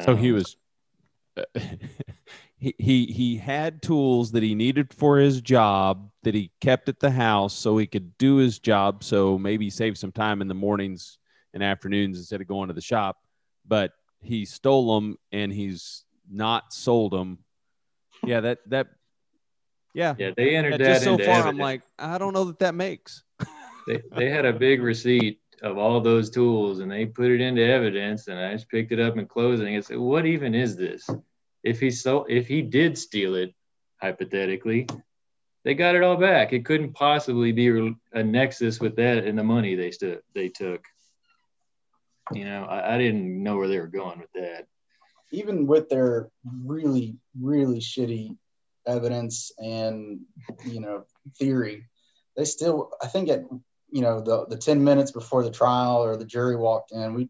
So 0.00 0.16
he 0.16 0.28
Um, 0.28 0.34
was 0.34 0.56
he, 2.56 2.74
he 2.78 3.06
he 3.06 3.36
had 3.36 3.82
tools 3.82 4.32
that 4.32 4.42
he 4.42 4.54
needed 4.54 4.94
for 4.94 5.18
his 5.18 5.40
job 5.40 6.10
that 6.22 6.34
he 6.34 6.52
kept 6.60 6.88
at 6.88 7.00
the 7.00 7.10
house 7.10 7.54
so 7.54 7.76
he 7.76 7.86
could 7.86 8.16
do 8.18 8.36
his 8.36 8.58
job. 8.58 9.02
So 9.02 9.36
maybe 9.36 9.68
save 9.70 9.98
some 9.98 10.12
time 10.12 10.40
in 10.40 10.48
the 10.48 10.54
mornings 10.54 11.18
and 11.52 11.62
afternoons 11.62 12.18
instead 12.18 12.40
of 12.40 12.46
going 12.46 12.68
to 12.68 12.74
the 12.74 12.80
shop. 12.80 13.18
But 13.66 13.92
he 14.20 14.44
stole 14.44 14.94
them 14.94 15.18
and 15.32 15.52
he's 15.52 16.04
not 16.30 16.72
sold 16.72 17.12
them 17.12 17.38
yeah 18.26 18.40
that 18.40 18.58
that 18.66 18.88
yeah, 19.94 20.14
Yeah, 20.18 20.30
they 20.36 20.56
entered 20.56 20.72
Yeah, 20.72 20.78
that 20.78 20.84
just 20.94 21.04
so 21.04 21.18
far 21.18 21.28
evidence. 21.28 21.48
i'm 21.48 21.58
like 21.60 21.82
i 21.98 22.18
don't 22.18 22.32
know 22.32 22.44
that 22.44 22.58
that 22.58 22.74
makes 22.74 23.22
they, 23.86 24.02
they 24.16 24.30
had 24.30 24.44
a 24.44 24.52
big 24.52 24.82
receipt 24.82 25.40
of 25.62 25.78
all 25.78 26.00
those 26.00 26.30
tools 26.30 26.80
and 26.80 26.90
they 26.90 27.06
put 27.06 27.30
it 27.30 27.40
into 27.40 27.62
evidence 27.64 28.28
and 28.28 28.38
I 28.38 28.52
just 28.52 28.68
picked 28.68 28.92
it 28.92 29.00
up 29.00 29.16
in 29.16 29.26
closing 29.26 29.74
and 29.74 29.84
said, 29.84 29.98
what 29.98 30.26
even 30.26 30.54
is 30.54 30.76
this? 30.76 31.08
If 31.62 31.80
he 31.80 31.90
so 31.90 32.24
if 32.28 32.46
he 32.46 32.60
did 32.60 32.98
steal 32.98 33.34
it, 33.34 33.54
hypothetically, 34.00 34.86
they 35.64 35.74
got 35.74 35.94
it 35.94 36.02
all 36.02 36.16
back. 36.16 36.52
It 36.52 36.66
couldn't 36.66 36.92
possibly 36.92 37.52
be 37.52 37.96
a 38.12 38.22
nexus 38.22 38.80
with 38.80 38.96
that 38.96 39.24
and 39.24 39.38
the 39.38 39.44
money 39.44 39.74
they 39.74 39.90
stood 39.90 40.20
they 40.34 40.48
took. 40.50 40.82
You 42.32 42.44
know, 42.44 42.64
I, 42.64 42.94
I 42.94 42.98
didn't 42.98 43.42
know 43.42 43.56
where 43.56 43.68
they 43.68 43.78
were 43.78 43.86
going 43.86 44.18
with 44.18 44.32
that. 44.34 44.66
Even 45.34 45.66
with 45.66 45.88
their 45.88 46.30
really 46.64 47.16
really 47.40 47.80
shitty 47.80 48.36
evidence 48.86 49.52
and 49.58 50.20
you 50.64 50.80
know 50.80 51.04
theory 51.38 51.86
they 52.36 52.44
still 52.44 52.90
i 53.02 53.06
think 53.06 53.28
at 53.28 53.44
you 53.90 54.02
know 54.02 54.20
the 54.20 54.46
the 54.46 54.56
10 54.56 54.82
minutes 54.82 55.10
before 55.10 55.42
the 55.42 55.50
trial 55.50 56.02
or 56.04 56.16
the 56.16 56.24
jury 56.24 56.56
walked 56.56 56.92
in 56.92 57.14
we 57.14 57.28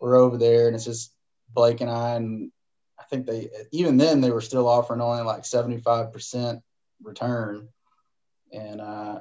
were 0.00 0.16
over 0.16 0.36
there 0.36 0.66
and 0.66 0.76
it's 0.76 0.84
just 0.84 1.12
blake 1.52 1.80
and 1.80 1.90
i 1.90 2.14
and 2.14 2.50
i 2.98 3.04
think 3.04 3.26
they 3.26 3.50
even 3.72 3.96
then 3.96 4.20
they 4.20 4.30
were 4.30 4.40
still 4.40 4.68
offering 4.68 5.00
only 5.00 5.22
like 5.22 5.42
75% 5.42 6.60
return. 7.02 7.68
And 8.52 8.80
uh 8.80 9.20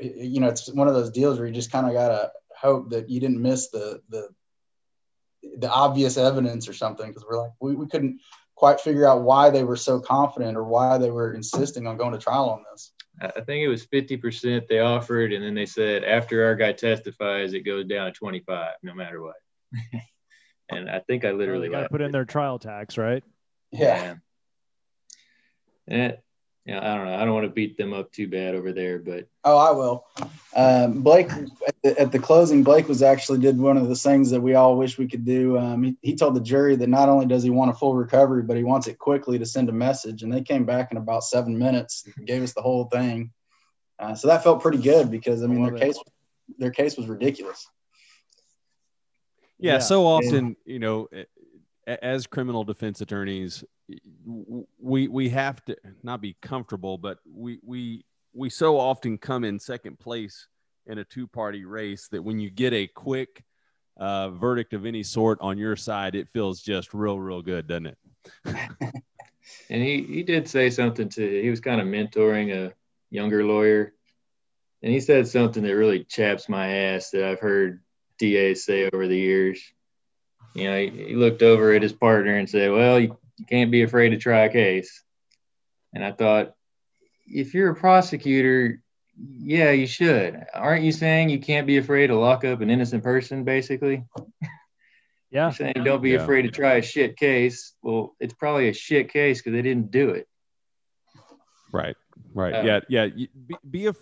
you 0.00 0.40
know 0.40 0.48
it's 0.48 0.72
one 0.72 0.88
of 0.88 0.94
those 0.94 1.10
deals 1.10 1.38
where 1.38 1.46
you 1.46 1.54
just 1.54 1.70
kind 1.70 1.86
of 1.86 1.92
gotta 1.92 2.32
hope 2.56 2.90
that 2.90 3.08
you 3.08 3.20
didn't 3.20 3.40
miss 3.40 3.68
the 3.68 4.00
the 4.08 4.28
the 5.58 5.70
obvious 5.70 6.16
evidence 6.16 6.68
or 6.68 6.72
something 6.72 7.08
because 7.08 7.24
we're 7.28 7.40
like 7.42 7.52
we, 7.60 7.74
we 7.74 7.86
couldn't 7.86 8.20
quite 8.54 8.80
figure 8.80 9.06
out 9.06 9.22
why 9.22 9.50
they 9.50 9.64
were 9.64 9.76
so 9.76 10.00
confident 10.00 10.56
or 10.56 10.64
why 10.64 10.96
they 10.98 11.10
were 11.10 11.34
insisting 11.34 11.86
on 11.86 11.96
going 11.96 12.12
to 12.12 12.18
trial 12.18 12.50
on 12.50 12.64
this 12.72 12.92
I 13.20 13.26
I 13.28 13.40
think 13.42 13.62
it 13.62 13.68
was 13.68 13.86
50% 13.86 14.68
they 14.68 14.80
offered, 14.80 15.32
and 15.32 15.42
then 15.42 15.54
they 15.54 15.64
said 15.66 16.04
after 16.04 16.44
our 16.44 16.54
guy 16.54 16.72
testifies, 16.72 17.54
it 17.54 17.60
goes 17.60 17.86
down 17.86 18.06
to 18.06 18.12
25, 18.12 18.74
no 18.82 18.94
matter 18.94 19.22
what. 19.22 19.36
and 20.70 20.90
I 20.90 20.98
think 21.00 21.24
I 21.24 21.30
literally 21.30 21.68
They 21.68 21.72
got 21.72 21.76
to 21.78 21.82
laughed. 21.84 21.92
put 21.92 22.00
in 22.02 22.12
their 22.12 22.24
trial 22.26 22.58
tax, 22.58 22.98
right? 22.98 23.24
yeah 23.72 24.16
And 25.88 26.02
it, 26.02 26.12
eh, 26.14 26.16
you 26.66 26.74
know, 26.74 26.80
I 26.80 26.94
don't 26.96 27.06
know. 27.06 27.14
I 27.14 27.24
don't 27.24 27.34
want 27.34 27.44
to 27.46 27.50
beat 27.52 27.76
them 27.76 27.94
up 27.94 28.12
too 28.12 28.28
bad 28.28 28.54
over 28.54 28.72
there, 28.72 28.98
but 28.98 29.28
oh 29.44 29.56
i 29.56 29.70
will 29.70 30.04
um, 30.56 31.02
blake 31.02 31.30
at 31.68 31.74
the, 31.82 32.00
at 32.00 32.10
the 32.10 32.18
closing 32.18 32.64
blake 32.64 32.88
was 32.88 33.02
actually 33.02 33.38
did 33.38 33.58
one 33.58 33.76
of 33.76 33.88
the 33.88 33.94
things 33.94 34.30
that 34.30 34.40
we 34.40 34.54
all 34.54 34.76
wish 34.76 34.98
we 34.98 35.06
could 35.06 35.24
do 35.24 35.56
um, 35.58 35.82
he, 35.82 35.96
he 36.02 36.16
told 36.16 36.34
the 36.34 36.40
jury 36.40 36.74
that 36.74 36.88
not 36.88 37.08
only 37.08 37.26
does 37.26 37.42
he 37.44 37.50
want 37.50 37.70
a 37.70 37.74
full 37.74 37.94
recovery 37.94 38.42
but 38.42 38.56
he 38.56 38.64
wants 38.64 38.88
it 38.88 38.98
quickly 38.98 39.38
to 39.38 39.46
send 39.46 39.68
a 39.68 39.72
message 39.72 40.22
and 40.22 40.32
they 40.32 40.42
came 40.42 40.64
back 40.64 40.90
in 40.90 40.96
about 40.96 41.22
seven 41.22 41.56
minutes 41.56 42.08
and 42.16 42.26
gave 42.26 42.42
us 42.42 42.54
the 42.54 42.62
whole 42.62 42.86
thing 42.86 43.30
uh, 44.00 44.14
so 44.14 44.26
that 44.26 44.42
felt 44.42 44.60
pretty 44.62 44.78
good 44.78 45.10
because 45.10 45.44
i 45.44 45.46
mean 45.46 45.62
Love 45.62 45.72
their 45.72 45.76
it. 45.76 45.80
case 45.86 45.98
their 46.58 46.70
case 46.70 46.96
was 46.96 47.06
ridiculous 47.06 47.66
yeah, 49.58 49.74
Yeah. 49.74 49.78
so 49.78 50.06
often 50.06 50.56
you 50.64 50.78
know 50.78 51.08
a- 51.12 51.26
as 51.86 52.26
criminal 52.26 52.64
defense 52.64 53.00
attorneys 53.00 53.64
we 54.78 55.08
we 55.08 55.28
have 55.28 55.64
to 55.64 55.76
not 56.02 56.20
be 56.20 56.36
comfortable 56.42 56.98
but 56.98 57.18
we 57.24 57.58
we 57.62 58.04
we 58.32 58.50
so 58.50 58.78
often 58.78 59.16
come 59.16 59.44
in 59.44 59.58
second 59.58 59.98
place 59.98 60.48
in 60.86 60.98
a 60.98 61.04
two 61.04 61.26
party 61.26 61.64
race 61.64 62.08
that 62.08 62.22
when 62.22 62.38
you 62.38 62.50
get 62.50 62.72
a 62.72 62.86
quick 62.88 63.44
uh, 63.98 64.28
verdict 64.30 64.74
of 64.74 64.84
any 64.84 65.02
sort 65.02 65.38
on 65.40 65.56
your 65.56 65.76
side 65.76 66.14
it 66.14 66.28
feels 66.32 66.60
just 66.60 66.92
real 66.92 67.18
real 67.18 67.40
good 67.40 67.66
doesn't 67.66 67.86
it 67.86 67.98
and 69.70 69.82
he 69.82 70.02
he 70.02 70.22
did 70.22 70.48
say 70.48 70.70
something 70.70 71.08
to. 71.10 71.42
He 71.42 71.50
was 71.50 71.60
kind 71.60 71.80
of 71.80 71.86
mentoring 71.86 72.54
a 72.54 72.72
younger 73.10 73.44
lawyer, 73.44 73.94
and 74.82 74.92
he 74.92 75.00
said 75.00 75.28
something 75.28 75.62
that 75.62 75.76
really 75.76 76.04
chaps 76.04 76.48
my 76.48 76.68
ass 76.68 77.10
that 77.10 77.24
I've 77.24 77.40
heard 77.40 77.82
DAs 78.18 78.64
say 78.64 78.88
over 78.92 79.06
the 79.06 79.18
years. 79.18 79.60
You 80.56 80.64
know, 80.70 80.78
he, 80.78 80.90
he 81.08 81.14
looked 81.14 81.42
over 81.42 81.72
at 81.72 81.82
his 81.82 81.92
partner 81.92 82.36
and 82.36 82.48
said, 82.48 82.70
"Well, 82.72 82.98
you, 82.98 83.16
you 83.38 83.44
can't 83.46 83.70
be 83.70 83.82
afraid 83.82 84.10
to 84.10 84.16
try 84.16 84.40
a 84.44 84.52
case." 84.52 85.02
And 85.92 86.04
I 86.04 86.12
thought, 86.12 86.54
if 87.26 87.54
you're 87.54 87.70
a 87.70 87.74
prosecutor, 87.76 88.80
yeah, 89.18 89.70
you 89.70 89.86
should. 89.86 90.44
Aren't 90.54 90.84
you 90.84 90.92
saying 90.92 91.30
you 91.30 91.40
can't 91.40 91.66
be 91.66 91.78
afraid 91.78 92.08
to 92.08 92.16
lock 92.18 92.44
up 92.44 92.60
an 92.60 92.70
innocent 92.70 93.02
person, 93.02 93.44
basically? 93.44 94.04
Yeah. 95.32 95.46
You're 95.46 95.52
saying 95.54 95.74
don't 95.84 96.00
be 96.02 96.10
Yeah. 96.12 96.22
afraid 96.22 96.42
to 96.42 96.50
try 96.50 96.74
a 96.74 96.82
shit 96.82 97.16
case. 97.16 97.74
Well, 97.82 98.14
it's 98.20 98.32
probably 98.32 98.68
a 98.68 98.72
shit 98.72 99.12
case 99.12 99.38
because 99.42 99.54
they 99.54 99.60
didn't 99.62 99.90
do 99.90 100.10
it. 100.10 100.28
right 101.72 101.96
right 102.32 102.54
Uh, 102.54 102.62
yeah 102.62 102.80
yeah 102.88 103.06
be 103.08 103.56
be, 103.68 103.86
a, 103.88 103.92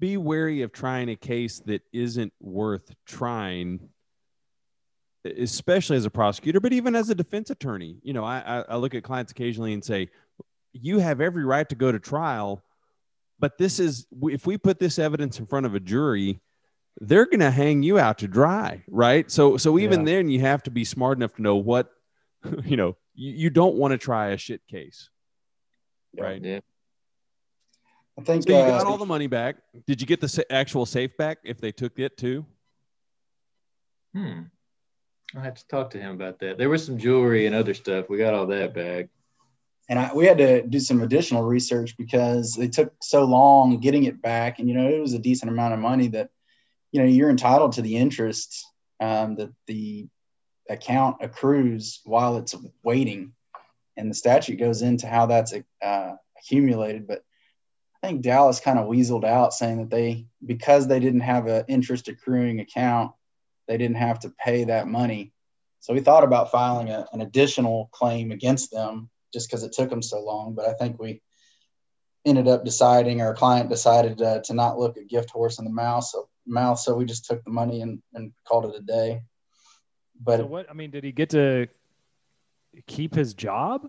be 0.00 0.16
wary 0.16 0.62
of 0.62 0.72
trying 0.72 1.10
a 1.10 1.14
case 1.14 1.60
that 1.66 1.82
isn't 1.92 2.32
worth 2.40 2.90
trying 3.06 3.90
especially 5.24 5.96
as 5.96 6.04
a 6.04 6.10
prosecutor 6.10 6.60
but 6.60 6.72
even 6.72 6.94
as 6.94 7.10
a 7.10 7.14
defense 7.14 7.50
attorney 7.50 7.96
you 8.02 8.12
know 8.12 8.24
I, 8.24 8.38
I 8.38 8.64
i 8.70 8.76
look 8.76 8.94
at 8.94 9.02
clients 9.02 9.32
occasionally 9.32 9.72
and 9.72 9.84
say 9.84 10.08
you 10.72 10.98
have 11.00 11.20
every 11.20 11.44
right 11.44 11.68
to 11.68 11.74
go 11.74 11.90
to 11.90 11.98
trial 11.98 12.62
but 13.40 13.58
this 13.58 13.80
is 13.80 14.06
if 14.24 14.46
we 14.46 14.56
put 14.58 14.78
this 14.78 14.98
evidence 14.98 15.38
in 15.38 15.46
front 15.46 15.66
of 15.66 15.74
a 15.74 15.80
jury 15.80 16.40
they're 17.00 17.26
going 17.26 17.40
to 17.40 17.50
hang 17.50 17.82
you 17.82 17.98
out 17.98 18.18
to 18.18 18.28
dry 18.28 18.82
right 18.88 19.30
so 19.30 19.56
so 19.56 19.78
even 19.78 20.00
Yeah. 20.00 20.06
then 20.06 20.28
you 20.30 20.40
have 20.40 20.62
to 20.64 20.70
be 20.70 20.84
smart 20.84 21.18
enough 21.18 21.34
to 21.34 21.42
know 21.42 21.56
what 21.56 21.90
you 22.64 22.76
know 22.76 22.96
you, 23.14 23.32
you 23.32 23.50
don't 23.50 23.74
want 23.74 23.92
to 23.92 23.98
try 23.98 24.28
a 24.28 24.36
shit 24.36 24.60
case 24.68 25.10
right 26.18 26.40
Yeah. 26.42 26.60
i 28.18 28.22
think 28.22 28.44
so 28.44 28.50
you 28.50 28.56
uh, 28.56 28.78
got 28.78 28.86
all 28.86 28.98
the 28.98 29.06
money 29.06 29.26
back. 29.26 29.56
Did 29.86 30.00
you 30.00 30.06
get 30.06 30.20
the 30.20 30.28
sa- 30.28 30.42
actual 30.50 30.86
safe 30.86 31.16
back 31.16 31.38
if 31.44 31.60
they 31.60 31.72
took 31.72 31.98
it 31.98 32.16
too? 32.16 32.46
Hmm. 34.14 34.42
I'll 35.36 35.42
have 35.42 35.54
to 35.54 35.68
talk 35.68 35.90
to 35.90 35.98
him 35.98 36.14
about 36.14 36.38
that. 36.40 36.58
There 36.58 36.70
was 36.70 36.84
some 36.84 36.98
jewelry 36.98 37.46
and 37.46 37.54
other 37.54 37.74
stuff. 37.74 38.08
We 38.08 38.18
got 38.18 38.34
all 38.34 38.46
that 38.46 38.74
back. 38.74 39.08
and 39.88 39.98
I, 39.98 40.10
we 40.14 40.26
had 40.26 40.38
to 40.38 40.62
do 40.62 40.80
some 40.80 41.02
additional 41.02 41.42
research 41.42 41.96
because 41.96 42.54
they 42.54 42.68
took 42.68 42.92
so 43.02 43.24
long 43.24 43.78
getting 43.80 44.04
it 44.04 44.22
back 44.22 44.58
and 44.58 44.68
you 44.68 44.74
know 44.74 44.88
it 44.88 45.00
was 45.00 45.14
a 45.14 45.18
decent 45.18 45.50
amount 45.50 45.74
of 45.74 45.80
money 45.80 46.08
that 46.08 46.30
you 46.92 47.00
know, 47.00 47.06
you're 47.06 47.30
entitled 47.30 47.72
to 47.72 47.82
the 47.82 47.96
interest 47.96 48.66
um, 49.00 49.36
that 49.36 49.52
the 49.66 50.08
account 50.68 51.18
accrues 51.20 52.00
while 52.04 52.36
it's 52.36 52.54
waiting, 52.82 53.32
and 53.96 54.10
the 54.10 54.14
statute 54.14 54.58
goes 54.58 54.82
into 54.82 55.06
how 55.06 55.26
that's 55.26 55.54
uh, 55.82 56.12
accumulated. 56.38 57.06
But 57.06 57.22
I 58.02 58.08
think 58.08 58.22
Dallas 58.22 58.60
kind 58.60 58.78
of 58.78 58.88
weaseled 58.88 59.24
out, 59.24 59.52
saying 59.52 59.78
that 59.78 59.90
they 59.90 60.26
because 60.44 60.88
they 60.88 61.00
didn't 61.00 61.20
have 61.20 61.46
an 61.46 61.64
interest 61.68 62.08
accruing 62.08 62.60
account, 62.60 63.12
they 63.68 63.76
didn't 63.76 63.96
have 63.96 64.18
to 64.20 64.30
pay 64.30 64.64
that 64.64 64.88
money. 64.88 65.32
So 65.80 65.94
we 65.94 66.00
thought 66.00 66.24
about 66.24 66.50
filing 66.50 66.90
a, 66.90 67.06
an 67.12 67.20
additional 67.20 67.88
claim 67.92 68.32
against 68.32 68.72
them 68.72 69.10
just 69.32 69.48
because 69.48 69.62
it 69.62 69.72
took 69.72 69.90
them 69.90 70.02
so 70.02 70.20
long. 70.20 70.54
But 70.54 70.66
I 70.66 70.72
think 70.72 70.98
we 70.98 71.22
ended 72.24 72.48
up 72.48 72.64
deciding, 72.64 73.20
our 73.22 73.34
client 73.34 73.70
decided 73.70 74.20
uh, 74.20 74.40
to 74.44 74.54
not 74.54 74.78
look 74.78 74.96
a 74.96 75.04
gift 75.04 75.30
horse 75.30 75.58
in 75.58 75.64
the 75.64 75.70
mouth. 75.70 76.04
So 76.04 76.28
mouth. 76.46 76.80
So 76.80 76.94
we 76.94 77.04
just 77.04 77.26
took 77.26 77.44
the 77.44 77.50
money 77.50 77.82
and, 77.82 78.02
and 78.14 78.32
called 78.46 78.64
it 78.66 78.80
a 78.80 78.82
day. 78.82 79.20
But 80.20 80.38
so 80.38 80.46
what? 80.46 80.68
I 80.68 80.72
mean, 80.72 80.90
did 80.90 81.04
he 81.04 81.12
get 81.12 81.30
to 81.30 81.68
keep 82.86 83.14
his 83.14 83.34
job? 83.34 83.88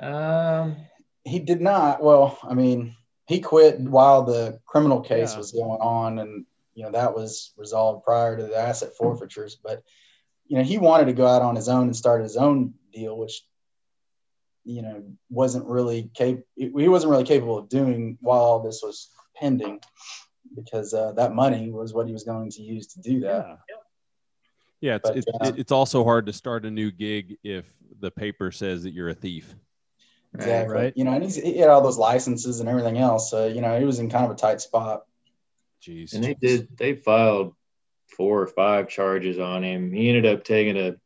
Um, 0.00 0.76
he 1.24 1.38
did 1.38 1.60
not. 1.60 2.02
Well, 2.02 2.38
I 2.42 2.54
mean, 2.54 2.96
he 3.26 3.40
quit 3.40 3.80
while 3.80 4.22
the 4.22 4.58
criminal 4.66 5.00
case 5.00 5.32
Yeah. 5.32 5.38
was 5.38 5.52
going 5.52 5.80
on, 5.80 6.18
and 6.18 6.46
you 6.74 6.84
know 6.84 6.90
that 6.92 7.14
was 7.14 7.52
resolved 7.56 8.04
prior 8.04 8.36
to 8.36 8.44
the 8.44 8.56
asset 8.56 8.90
forfeitures. 8.96 9.56
But 9.62 9.82
you 10.46 10.56
know, 10.56 10.64
he 10.64 10.78
wanted 10.78 11.06
to 11.06 11.12
go 11.12 11.26
out 11.26 11.42
on 11.42 11.56
his 11.56 11.68
own 11.68 11.84
and 11.84 11.96
start 11.96 12.22
his 12.22 12.36
own 12.36 12.74
deal, 12.92 13.16
which 13.16 13.42
you 14.64 14.82
know 14.82 15.02
wasn't 15.30 15.66
really 15.66 16.10
cap- 16.14 16.44
he 16.56 16.88
wasn't 16.88 17.10
really 17.10 17.24
capable 17.24 17.58
of 17.58 17.68
doing 17.68 18.18
while 18.20 18.40
all 18.40 18.62
this 18.62 18.80
was 18.82 19.08
pending, 19.36 19.80
because 20.54 20.94
uh, 20.94 21.12
that 21.12 21.34
money 21.34 21.70
was 21.70 21.92
what 21.92 22.06
he 22.06 22.12
was 22.12 22.24
going 22.24 22.50
to 22.50 22.62
use 22.62 22.86
to 22.88 23.00
do 23.00 23.20
that. 23.20 23.46
Yeah. 23.46 23.76
Yeah, 24.80 24.96
it's 24.96 25.08
But, 25.08 25.16
it's, 25.16 25.26
uh, 25.28 25.52
it's 25.56 25.70
also 25.70 26.02
hard 26.02 26.26
to 26.26 26.32
start 26.32 26.66
a 26.66 26.70
new 26.70 26.90
gig 26.90 27.38
if 27.44 27.64
the 28.00 28.10
paper 28.10 28.50
says 28.50 28.82
that 28.82 28.90
you're 28.90 29.10
a 29.10 29.14
thief. 29.14 29.54
Exactly. 30.34 30.74
Right. 30.74 30.92
You 30.96 31.04
know, 31.04 31.12
and 31.12 31.22
he's, 31.22 31.36
he 31.36 31.58
had 31.58 31.68
all 31.68 31.82
those 31.82 31.98
licenses 31.98 32.58
and 32.58 32.68
everything 32.68 32.98
else. 32.98 33.30
So, 33.30 33.46
you 33.46 33.60
know, 33.60 33.78
he 33.78 33.84
was 33.84 34.00
in 34.00 34.10
kind 34.10 34.24
of 34.24 34.32
a 34.32 34.34
tight 34.34 34.60
spot. 34.60 35.04
Jeez. 35.82 36.12
and 36.14 36.22
they 36.22 36.34
did. 36.34 36.68
They 36.76 36.94
filed 36.94 37.54
four 38.16 38.40
or 38.40 38.46
five 38.46 38.88
charges 38.88 39.38
on 39.38 39.64
him. 39.64 39.92
He 39.92 40.08
ended 40.08 40.26
up 40.26 40.44
taking 40.44 40.76
a 40.76 40.96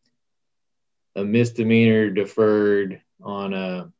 a 1.14 1.24
misdemeanor 1.24 2.10
deferred 2.10 3.00
on 3.22 3.54
a 3.54 3.90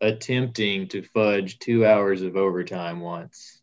attempting 0.00 0.88
to 0.88 1.02
fudge 1.02 1.58
two 1.58 1.84
hours 1.84 2.22
of 2.22 2.36
overtime 2.36 3.00
once, 3.00 3.60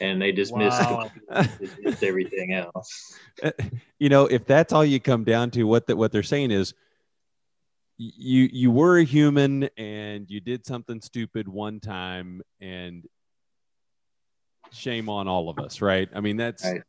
and 0.00 0.22
they 0.22 0.30
dismissed, 0.30 0.80
Wow. 0.80 1.10
dismissed 1.60 2.02
everything 2.02 2.52
else. 2.54 3.18
Eh, 3.42 3.50
you 3.98 4.10
know, 4.10 4.26
if 4.26 4.44
that's 4.44 4.74
all 4.74 4.84
you 4.84 5.00
come 5.00 5.24
down 5.24 5.50
to, 5.50 5.64
what 5.64 5.86
that 5.86 5.96
what 5.96 6.12
they're 6.12 6.22
saying 6.22 6.50
is, 6.50 6.74
you 7.96 8.48
you 8.52 8.70
were 8.70 8.98
a 8.98 9.04
human 9.04 9.70
and 9.78 10.30
you 10.30 10.38
did 10.38 10.66
something 10.66 11.00
stupid 11.00 11.48
one 11.48 11.80
time, 11.80 12.42
and 12.60 13.06
shame 14.72 15.08
on 15.08 15.28
all 15.28 15.48
of 15.48 15.58
us, 15.58 15.80
right? 15.80 16.08
I 16.14 16.20
mean, 16.20 16.36
that's 16.36 16.64
Right. 16.64 16.82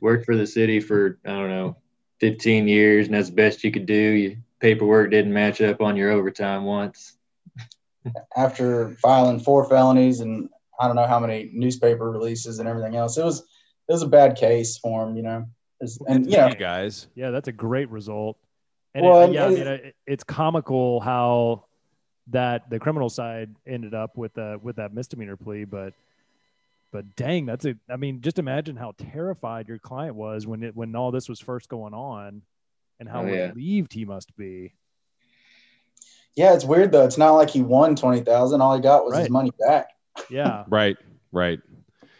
Worked 0.00 0.26
for 0.26 0.36
the 0.36 0.46
city 0.46 0.80
for 0.80 1.18
I 1.24 1.30
don't 1.30 1.48
know, 1.48 1.76
fifteen 2.18 2.66
years, 2.66 3.06
and 3.06 3.14
that's 3.14 3.28
the 3.30 3.36
best 3.36 3.62
you 3.62 3.70
could 3.70 3.86
do. 3.86 3.94
Your 3.94 4.32
paperwork 4.58 5.10
didn't 5.12 5.32
match 5.32 5.60
up 5.60 5.80
on 5.80 5.96
your 5.96 6.10
overtime 6.10 6.64
once. 6.64 7.16
After 8.36 8.90
filing 8.96 9.38
four 9.38 9.68
felonies 9.68 10.20
and 10.20 10.48
I 10.80 10.86
don't 10.86 10.96
know 10.96 11.06
how 11.06 11.20
many 11.20 11.50
newspaper 11.52 12.10
releases 12.10 12.58
and 12.58 12.68
everything 12.68 12.96
else, 12.96 13.16
it 13.16 13.24
was 13.24 13.40
it 13.40 13.92
was 13.92 14.02
a 14.02 14.08
bad 14.08 14.36
case 14.36 14.78
for 14.78 15.06
him, 15.06 15.16
you 15.16 15.22
know. 15.22 15.46
It's- 15.80 15.98
And 16.08 16.26
you 16.26 16.36
know, 16.36 16.52
guys. 16.58 17.06
Yeah, 17.14 17.30
that's 17.30 17.48
a 17.48 17.52
great 17.52 17.88
result. 17.90 18.38
And 18.94 19.04
Well, 19.04 19.20
it, 19.20 19.24
and 19.26 19.34
yeah, 19.34 19.46
I 19.46 19.50
mean, 19.50 19.66
it, 19.66 19.94
it's 20.06 20.24
comical 20.24 21.00
how 21.00 21.64
that 22.28 22.68
the 22.70 22.78
criminal 22.78 23.08
side 23.08 23.54
ended 23.66 23.94
up 23.94 24.16
with 24.16 24.36
uh 24.36 24.58
with 24.62 24.76
that 24.76 24.92
misdemeanor 24.92 25.36
plea, 25.36 25.64
but 25.64 25.92
but 26.92 27.14
dang, 27.16 27.46
that's 27.46 27.64
a. 27.64 27.74
I 27.88 27.96
mean, 27.96 28.20
just 28.20 28.38
imagine 28.38 28.76
how 28.76 28.94
terrified 28.98 29.68
your 29.68 29.78
client 29.78 30.14
was 30.16 30.46
when 30.46 30.62
it 30.62 30.74
when 30.76 30.94
all 30.96 31.10
this 31.10 31.28
was 31.28 31.40
first 31.40 31.68
going 31.68 31.94
on, 31.94 32.42
and 32.98 33.08
how 33.08 33.22
Oh, 33.22 33.26
yeah. 33.26 33.48
relieved 33.48 33.92
he 33.92 34.04
must 34.04 34.36
be. 34.36 34.72
yeah, 36.36 36.54
it's 36.54 36.64
weird 36.64 36.92
though. 36.92 37.04
It's 37.04 37.18
not 37.18 37.32
like 37.32 37.50
he 37.50 37.62
won 37.62 37.96
twenty 37.96 38.20
thousand. 38.20 38.60
All 38.60 38.74
he 38.74 38.80
got 38.82 39.04
was 39.04 39.16
his 39.18 39.30
money 39.30 39.52
back. 39.66 39.88
Yeah, 40.28 40.64
Right, 40.68 40.96
right. 41.32 41.60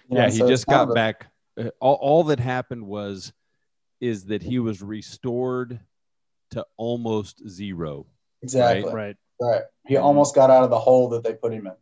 You 0.09 0.14
know, 0.16 0.20
yeah, 0.22 0.30
he 0.30 0.38
so 0.38 0.44
it's 0.44 0.50
just 0.50 0.66
got 0.66 0.85
of 0.85 0.90
a- 0.90 0.94
back. 0.94 1.26
Uh, 1.59 1.70
all, 1.80 1.94
all 2.00 2.24
that 2.24 2.38
happened 2.40 2.87
was, 2.87 3.33
is 4.00 4.26
that 4.26 4.42
he 4.42 4.59
was 4.61 4.80
restored 4.80 5.78
to 6.52 6.64
almost 6.76 7.46
zero. 7.48 8.06
Exactly. 8.42 8.92
right. 8.92 9.16
Right. 9.40 9.62
He 9.87 9.96
almost 9.96 10.35
got 10.35 10.50
out 10.50 10.62
of 10.64 10.70
the 10.70 10.78
hole 10.78 11.09
that 11.11 11.24
they 11.24 11.35
put 11.35 11.52
him 11.52 11.66
in. 11.66 11.72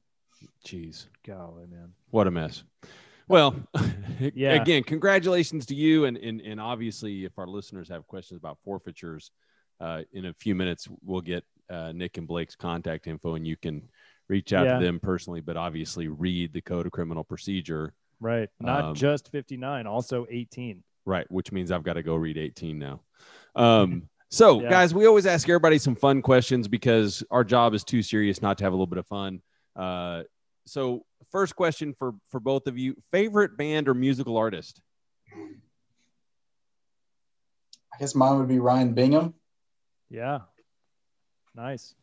Jeez. 0.67 1.07
Golly, 1.27 1.67
man. 1.67 1.93
What 2.11 2.27
a 2.27 2.31
mess. 2.31 2.65
Well, 3.29 3.55
Yeah. 4.35 4.55
again, 4.55 4.83
congratulations 4.83 5.67
to 5.67 5.75
you. 5.75 6.07
And, 6.07 6.17
and, 6.17 6.41
and 6.41 6.61
obviously, 6.61 7.25
if 7.25 7.39
our 7.39 7.47
listeners 7.47 7.89
have 7.89 8.07
questions 8.07 8.39
about 8.39 8.59
forfeitures, 8.65 9.31
uh, 9.81 10.03
in 10.13 10.27
a 10.27 10.35
few 10.35 10.55
minutes, 10.55 10.89
we'll 11.05 11.21
get 11.21 11.45
uh, 11.71 11.93
Nick 11.93 12.17
and 12.19 12.27
Blake's 12.27 12.57
contact 12.57 13.07
info 13.07 13.35
and 13.37 13.47
you 13.47 13.57
can 13.57 13.83
reach 14.29 14.53
out 14.53 14.67
Yeah. 14.67 14.79
to 14.79 14.85
them 14.85 14.99
personally, 14.99 15.41
but 15.41 15.57
obviously 15.57 16.09
read 16.09 16.53
the 16.53 16.61
Code 16.61 16.87
of 16.87 16.93
Criminal 16.93 17.23
Procedure. 17.23 17.95
Right. 18.21 18.49
Not 18.59 18.85
Um, 18.85 18.95
just 18.95 19.31
59, 19.31 19.87
also 19.87 20.27
18. 20.29 20.83
Right, 21.05 21.31
which 21.31 21.53
means 21.53 21.71
I've 21.71 21.85
got 21.85 21.95
to 21.95 22.03
go 22.03 22.17
read 22.17 22.37
18 22.37 22.79
now. 22.79 23.01
Um, 23.55 24.09
so, 24.31 24.61
Yeah. 24.63 24.69
guys, 24.71 24.93
we 24.93 25.07
always 25.07 25.27
ask 25.27 25.49
everybody 25.49 25.79
some 25.79 25.95
fun 25.95 26.21
questions 26.23 26.67
because 26.67 27.23
our 27.31 27.45
job 27.45 27.73
is 27.75 27.85
too 27.85 28.03
serious 28.03 28.43
not 28.43 28.59
to 28.59 28.65
have 28.65 28.73
a 28.73 28.77
little 28.77 28.87
bit 28.87 28.99
of 28.99 29.07
fun. 29.07 29.41
Uh, 29.79 30.25
so, 30.67 31.05
first 31.31 31.55
question 31.57 31.95
for 31.99 32.13
for 32.31 32.41
both 32.41 32.67
of 32.67 32.77
you: 32.77 32.97
favorite 33.13 33.57
band 33.57 33.89
or 33.89 33.95
musical 33.95 34.37
artist? 34.37 34.81
I 37.95 37.99
guess 38.01 38.15
mine 38.15 38.39
would 38.39 38.49
be 38.49 38.59
Ryan 38.59 38.93
Bingham, 38.95 39.35
Yeah. 40.11 40.41
Nice. 41.55 41.95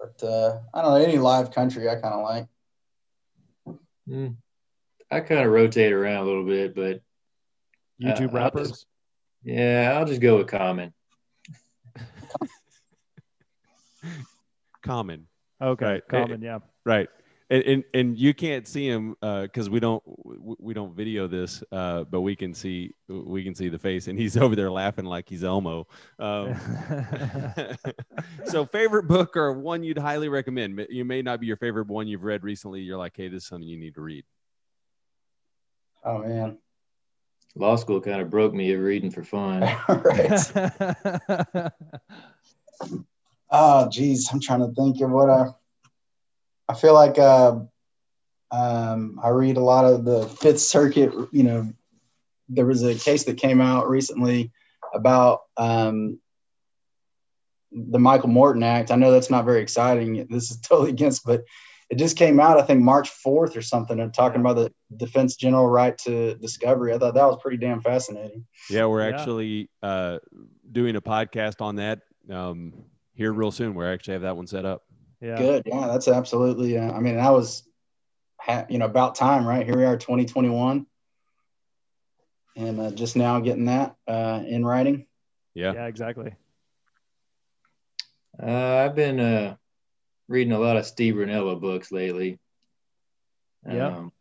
but 0.00 0.20
uh, 0.26 0.58
I 0.74 0.82
don't 0.82 0.92
know 0.92 0.96
any 1.04 1.18
live 1.18 1.50
country 1.52 1.88
I 1.88 1.94
kind 1.96 2.14
of 2.14 2.22
like. 2.22 2.46
Hmm. 4.08 4.28
I 5.10 5.20
kind 5.20 5.40
of 5.44 5.52
rotate 5.52 5.92
around 5.92 6.22
a 6.22 6.26
little 6.26 6.44
bit, 6.44 6.74
but 6.74 7.00
YouTube 8.02 8.28
I'll 8.30 8.34
rappers. 8.44 8.68
just- 8.70 8.86
yeah, 9.44 9.94
I'll 9.96 10.04
just 10.06 10.20
go 10.20 10.38
with 10.38 10.48
Common. 10.48 10.92
Common, 14.82 15.26
Okay. 15.62 15.84
Right. 15.84 16.08
Common. 16.08 16.42
Yeah. 16.42 16.58
Right? 16.88 17.08
And 17.50 17.62
and, 17.62 17.84
and 17.94 18.18
you 18.18 18.34
can't 18.34 18.66
see 18.68 18.86
him 18.86 19.16
because 19.20 19.70
we 19.70 19.80
don't 19.80 20.02
we 20.06 20.56
we 20.58 20.74
don't 20.74 20.94
video 20.94 21.26
this, 21.26 21.62
uh, 21.72 22.04
but 22.04 22.20
we 22.20 22.36
can 22.36 22.52
see 22.52 22.92
we 23.08 23.42
can 23.42 23.54
see 23.54 23.68
the 23.68 23.78
face, 23.78 24.08
and 24.08 24.18
he's 24.18 24.36
over 24.44 24.54
there 24.54 24.70
laughing 24.70 25.04
like 25.04 25.28
he's 25.28 25.44
Elmo. 25.44 25.86
Um, 26.18 26.54
so 28.46 28.66
favorite 28.66 29.04
book 29.04 29.36
or 29.36 29.52
one 29.52 29.82
you'd 29.82 29.98
highly 29.98 30.28
recommend 30.28 30.86
you 30.90 31.04
may 31.04 31.22
not 31.22 31.40
be 31.40 31.46
your 31.46 31.56
favorite 31.56 31.86
one 31.86 32.06
you've 32.06 32.24
read 32.24 32.44
recently 32.44 32.80
you're 32.80 32.98
like 32.98 33.16
hey 33.16 33.28
this 33.28 33.44
is 33.44 33.48
something 33.48 33.68
you 33.68 33.78
need 33.78 33.94
to 33.94 34.00
read 34.00 34.24
Oh 36.04 36.18
man. 36.18 36.58
Law 37.54 37.76
school 37.76 38.00
kind 38.00 38.20
of 38.20 38.30
broke 38.30 38.54
me 38.54 38.72
of 38.72 38.80
reading 38.80 39.10
for 39.10 39.24
fun. 39.24 39.60
right. 39.88 41.70
Oh, 43.50 43.88
geez, 43.88 44.28
I'm 44.30 44.40
trying 44.40 44.60
to 44.60 44.72
think 44.74 45.00
of 45.00 45.10
what 45.10 45.30
I. 45.30 45.46
I 46.78 46.80
feel 46.80 46.94
like 46.94 47.18
uh, 47.18 47.58
um, 48.52 49.18
I 49.20 49.30
read 49.30 49.56
a 49.56 49.62
lot 49.62 49.84
of 49.84 50.04
the 50.04 50.28
Fifth 50.28 50.60
Circuit. 50.60 51.12
You 51.32 51.42
know, 51.42 51.72
there 52.48 52.66
was 52.66 52.84
a 52.84 52.94
case 52.94 53.24
that 53.24 53.36
came 53.36 53.60
out 53.60 53.88
recently 53.88 54.52
about 54.94 55.40
um, 55.56 56.20
the 57.72 57.98
Michael 57.98 58.28
Morton 58.28 58.62
Act. 58.62 58.92
I 58.92 58.94
know 58.94 59.10
that's 59.10 59.28
not 59.28 59.44
very 59.44 59.60
exciting. 59.60 60.24
This 60.30 60.52
is 60.52 60.60
totally 60.62 60.90
against, 60.90 61.24
but 61.26 61.42
it 61.90 61.98
just 61.98 62.16
came 62.16 62.38
out. 62.38 62.60
I 62.60 62.62
think 62.62 62.80
March 62.80 63.10
4th 63.26 63.56
or 63.56 63.62
something. 63.62 63.98
And 63.98 64.14
talking 64.14 64.40
about 64.40 64.54
the 64.54 64.72
defense 64.96 65.34
general 65.34 65.66
right 65.66 65.98
to 65.98 66.36
discovery. 66.36 66.94
I 66.94 66.98
thought 66.98 67.14
that 67.14 67.26
was 67.26 67.38
pretty 67.42 67.56
damn 67.56 67.80
fascinating. 67.80 68.46
yeah 68.70 68.86
we're 68.86 69.00
Yeah. 69.08 69.16
actually 69.16 69.68
uh, 69.82 70.18
doing 70.70 70.94
a 70.94 71.00
podcast 71.02 71.60
on 71.60 71.76
that 71.76 72.02
um, 72.30 72.72
here 73.14 73.32
real 73.32 73.50
soon 73.50 73.74
we 73.74 73.84
actually 73.84 74.12
have 74.12 74.22
that 74.22 74.36
one 74.36 74.46
set 74.46 74.64
up 74.64 74.82
yeah. 75.20 75.36
Good. 75.36 75.62
Yeah, 75.66 75.86
that's 75.86 76.08
absolutely. 76.08 76.78
Uh, 76.78 76.92
I 76.92 77.00
mean, 77.00 77.16
that 77.16 77.30
was, 77.30 77.68
ha- 78.38 78.66
you 78.68 78.78
know, 78.78 78.86
about 78.86 79.14
time, 79.14 79.46
right? 79.46 79.64
Here 79.64 79.76
we 79.76 79.84
are, 79.84 79.96
2021, 79.96 80.86
and 82.56 82.80
uh, 82.80 82.90
just 82.92 83.16
now 83.16 83.40
getting 83.40 83.66
that 83.66 83.96
uh, 84.06 84.42
in 84.46 84.64
writing. 84.64 85.06
yeah, 85.54 85.72
Yeah. 85.72 85.86
Exactly. 85.86 86.34
Uh, 88.40 88.46
I've 88.84 88.94
been 88.94 89.18
uh, 89.18 89.56
reading 90.28 90.52
a 90.52 90.58
lot 90.58 90.76
of 90.76 90.86
Steve 90.86 91.14
Rinella 91.14 91.60
books 91.60 91.90
lately. 91.90 92.38
Yeah. 93.68 93.88
Um, 93.88 94.12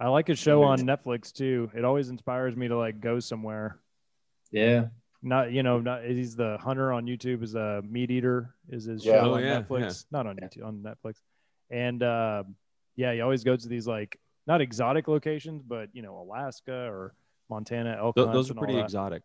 I 0.00 0.08
like 0.08 0.26
his 0.28 0.38
show 0.38 0.62
on 0.62 0.80
Netflix 0.80 1.32
too. 1.32 1.70
It 1.74 1.84
always 1.84 2.08
inspires 2.08 2.56
me 2.56 2.68
to 2.68 2.76
like 2.76 3.00
go 3.00 3.20
somewhere. 3.20 3.78
Yeah. 4.50 4.86
Not 5.22 5.50
you 5.52 5.62
know, 5.62 5.80
not 5.80 6.04
he's 6.04 6.36
the 6.36 6.58
hunter 6.60 6.92
on 6.92 7.06
YouTube 7.06 7.42
is 7.42 7.54
a 7.54 7.82
meat 7.88 8.10
eater 8.10 8.54
is 8.68 8.84
his 8.84 9.04
Yeah. 9.04 9.12
show 9.22 9.30
Oh, 9.30 9.34
on 9.34 9.42
yeah, 9.42 9.62
Netflix. 9.62 10.06
Not 10.10 10.26
on 10.26 10.36
YouTube 10.36 10.64
on 10.64 10.82
Netflix. 10.82 11.20
And 11.70 12.02
uh, 12.02 12.44
yeah, 12.96 13.12
he 13.12 13.20
always 13.20 13.42
goes 13.44 13.62
to 13.62 13.68
these 13.68 13.86
like 13.86 14.18
not 14.46 14.60
exotic 14.60 15.08
locations, 15.08 15.62
but 15.62 15.88
you 15.92 16.02
know, 16.02 16.18
Alaska 16.18 16.72
or 16.90 17.14
Montana 17.50 17.96
elk 17.98 18.14
Th- 18.16 18.28
those 18.28 18.50
are 18.50 18.54
pretty 18.54 18.78
exotic. 18.78 19.22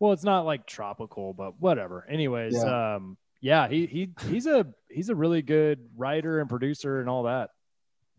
Well, 0.00 0.12
it's 0.12 0.24
not 0.24 0.46
like 0.46 0.64
tropical, 0.66 1.34
but 1.34 1.60
whatever. 1.60 2.06
Anyways, 2.08 2.54
Yeah. 2.54 2.94
um, 2.96 3.16
yeah, 3.40 3.68
he 3.68 3.86
he 3.86 4.10
he's 4.28 4.46
a 4.46 4.66
he's 4.88 5.08
a 5.10 5.14
really 5.14 5.42
good 5.42 5.80
writer 5.96 6.40
and 6.40 6.48
producer 6.48 7.00
and 7.00 7.08
all 7.08 7.24
that. 7.24 7.50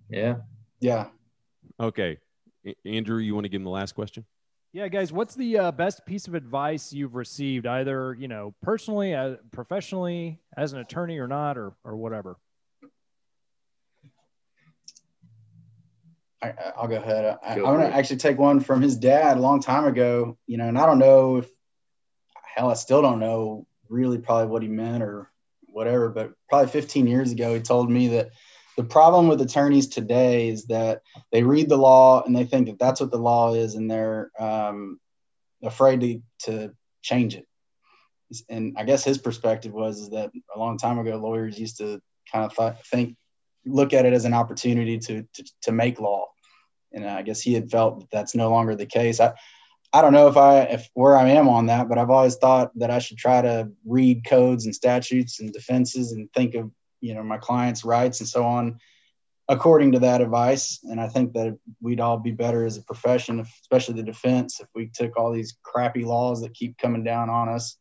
Yeah. 0.10 0.36
Yeah. 0.82 1.08
Okay, 1.80 2.18
A- 2.66 2.76
Andrew, 2.86 3.18
you 3.20 3.34
want 3.34 3.46
to 3.46 3.50
give 3.50 3.60
him 3.60 3.66
the 3.66 3.70
last 3.70 3.94
question? 3.96 4.26
Yeah, 4.72 4.88
guys, 4.88 5.12
what's 5.12 5.34
the 5.34 5.58
uh, 5.58 5.72
best 5.72 6.06
piece 6.06 6.28
of 6.28 6.36
advice 6.36 6.94
you've 6.94 7.16
received, 7.16 7.66
either 7.66 8.16
you 8.20 8.28
know, 8.28 8.54
personally, 8.62 9.16
uh, 9.16 9.38
professionally, 9.52 10.40
as 10.56 10.74
an 10.74 10.80
attorney, 10.80 11.18
or 11.18 11.28
not, 11.28 11.58
or 11.58 11.74
or 11.84 11.98
whatever? 11.98 12.38
I, 16.42 16.54
I'll 16.78 16.88
go 16.88 16.98
ahead. 16.98 17.38
I, 17.44 17.56
Go 17.56 17.66
I'm 17.66 17.78
going 17.78 17.90
to 17.90 17.96
actually 17.96 18.18
take 18.18 18.38
one 18.38 18.60
from 18.60 18.82
his 18.82 18.96
dad 18.96 19.38
a 19.38 19.42
long 19.42 19.60
time 19.60 19.86
ago, 19.86 20.38
you 20.46 20.58
know, 20.58 20.68
and 20.68 20.78
I 20.78 20.86
don't 20.86 21.00
know 21.00 21.38
if, 21.38 21.50
hell, 22.56 22.70
I 22.70 22.76
still 22.76 23.02
don't 23.02 23.20
know 23.20 23.68
really 23.90 24.20
probably 24.20 24.48
what 24.48 24.62
he 24.62 24.70
meant 24.70 25.04
or 25.04 25.30
whatever, 25.64 26.10
but 26.10 26.32
probably 26.48 26.72
15 26.72 27.08
years 27.08 27.32
ago, 27.32 27.56
he 27.56 27.60
told 27.60 27.90
me 27.90 28.10
that 28.10 28.30
the 28.80 28.86
problem 28.86 29.28
with 29.28 29.42
attorneys 29.42 29.88
today 29.88 30.48
is 30.48 30.68
that 30.68 31.02
they 31.34 31.44
read 31.44 31.68
the 31.68 31.76
law 31.76 32.24
and 32.24 32.34
they 32.34 32.46
think 32.46 32.68
that 32.68 32.80
that's 32.80 33.02
what 33.02 33.12
the 33.12 33.18
law 33.18 33.54
is 33.54 33.76
and 33.76 33.92
they're 33.92 34.32
um, 34.40 34.98
afraid 35.62 36.00
to, 36.00 36.22
to 36.46 36.74
change 37.02 37.36
it. 37.36 37.46
And 38.48 38.78
I 38.78 38.86
guess 38.86 39.04
his 39.04 39.18
perspective 39.18 39.74
was 39.74 40.00
is 40.00 40.12
that 40.12 40.32
a 40.56 40.58
long 40.58 40.78
time 40.78 40.98
ago, 40.98 41.18
lawyers 41.18 41.60
used 41.60 41.80
to 41.80 42.00
kind 42.32 42.46
of 42.46 42.56
th- 42.56 42.86
think 42.90 43.18
look 43.66 43.92
at 43.92 44.06
it 44.06 44.14
as 44.14 44.24
an 44.24 44.34
opportunity 44.34 44.98
to, 44.98 45.24
to 45.34 45.44
to 45.64 45.72
make 45.74 46.00
law 46.00 46.28
and 46.94 47.06
i 47.06 47.22
guess 47.22 47.42
he 47.42 47.54
had 47.54 47.70
felt 47.70 48.00
that 48.00 48.10
that's 48.10 48.34
no 48.34 48.50
longer 48.50 48.74
the 48.74 48.86
case 48.86 49.20
i 49.20 49.34
i 49.92 50.02
don't 50.02 50.14
know 50.14 50.28
if 50.28 50.38
i 50.38 50.62
if 50.62 50.90
where 50.94 51.18
i 51.18 51.28
am 51.28 51.50
on 51.50 51.66
that 51.66 51.90
but 51.90 51.98
i've 51.98 52.10
always 52.10 52.38
thought 52.38 52.72
that 52.80 52.90
i 52.90 52.98
should 52.98 53.18
try 53.18 53.42
to 53.42 53.70
read 53.86 54.26
codes 54.26 54.66
and 54.66 54.74
statutes 54.74 55.42
and 55.42 55.52
defenses 55.52 56.14
and 56.14 56.32
think 56.34 56.56
of 56.56 56.72
you 57.02 57.14
know 57.14 57.24
my 57.24 57.38
clients 57.38 57.84
rights 57.84 58.20
and 58.20 58.30
so 58.30 58.44
on 58.44 58.78
according 59.48 59.92
to 59.92 60.00
that 60.00 60.22
advice 60.22 60.80
and 60.84 61.00
i 61.00 61.08
think 61.08 61.34
that 61.34 61.58
we'd 61.82 62.00
all 62.00 62.18
be 62.18 62.32
better 62.32 62.66
as 62.66 62.78
a 62.78 62.84
profession 62.84 63.40
if, 63.40 63.48
especially 63.62 63.96
the 63.96 64.04
defense 64.04 64.60
if 64.60 64.68
we 64.76 64.90
took 64.94 65.18
all 65.18 65.32
these 65.32 65.58
crappy 65.64 66.04
laws 66.04 66.42
that 66.42 66.54
keep 66.54 66.78
coming 66.78 67.04
down 67.04 67.30
on 67.30 67.50
us 67.50 67.78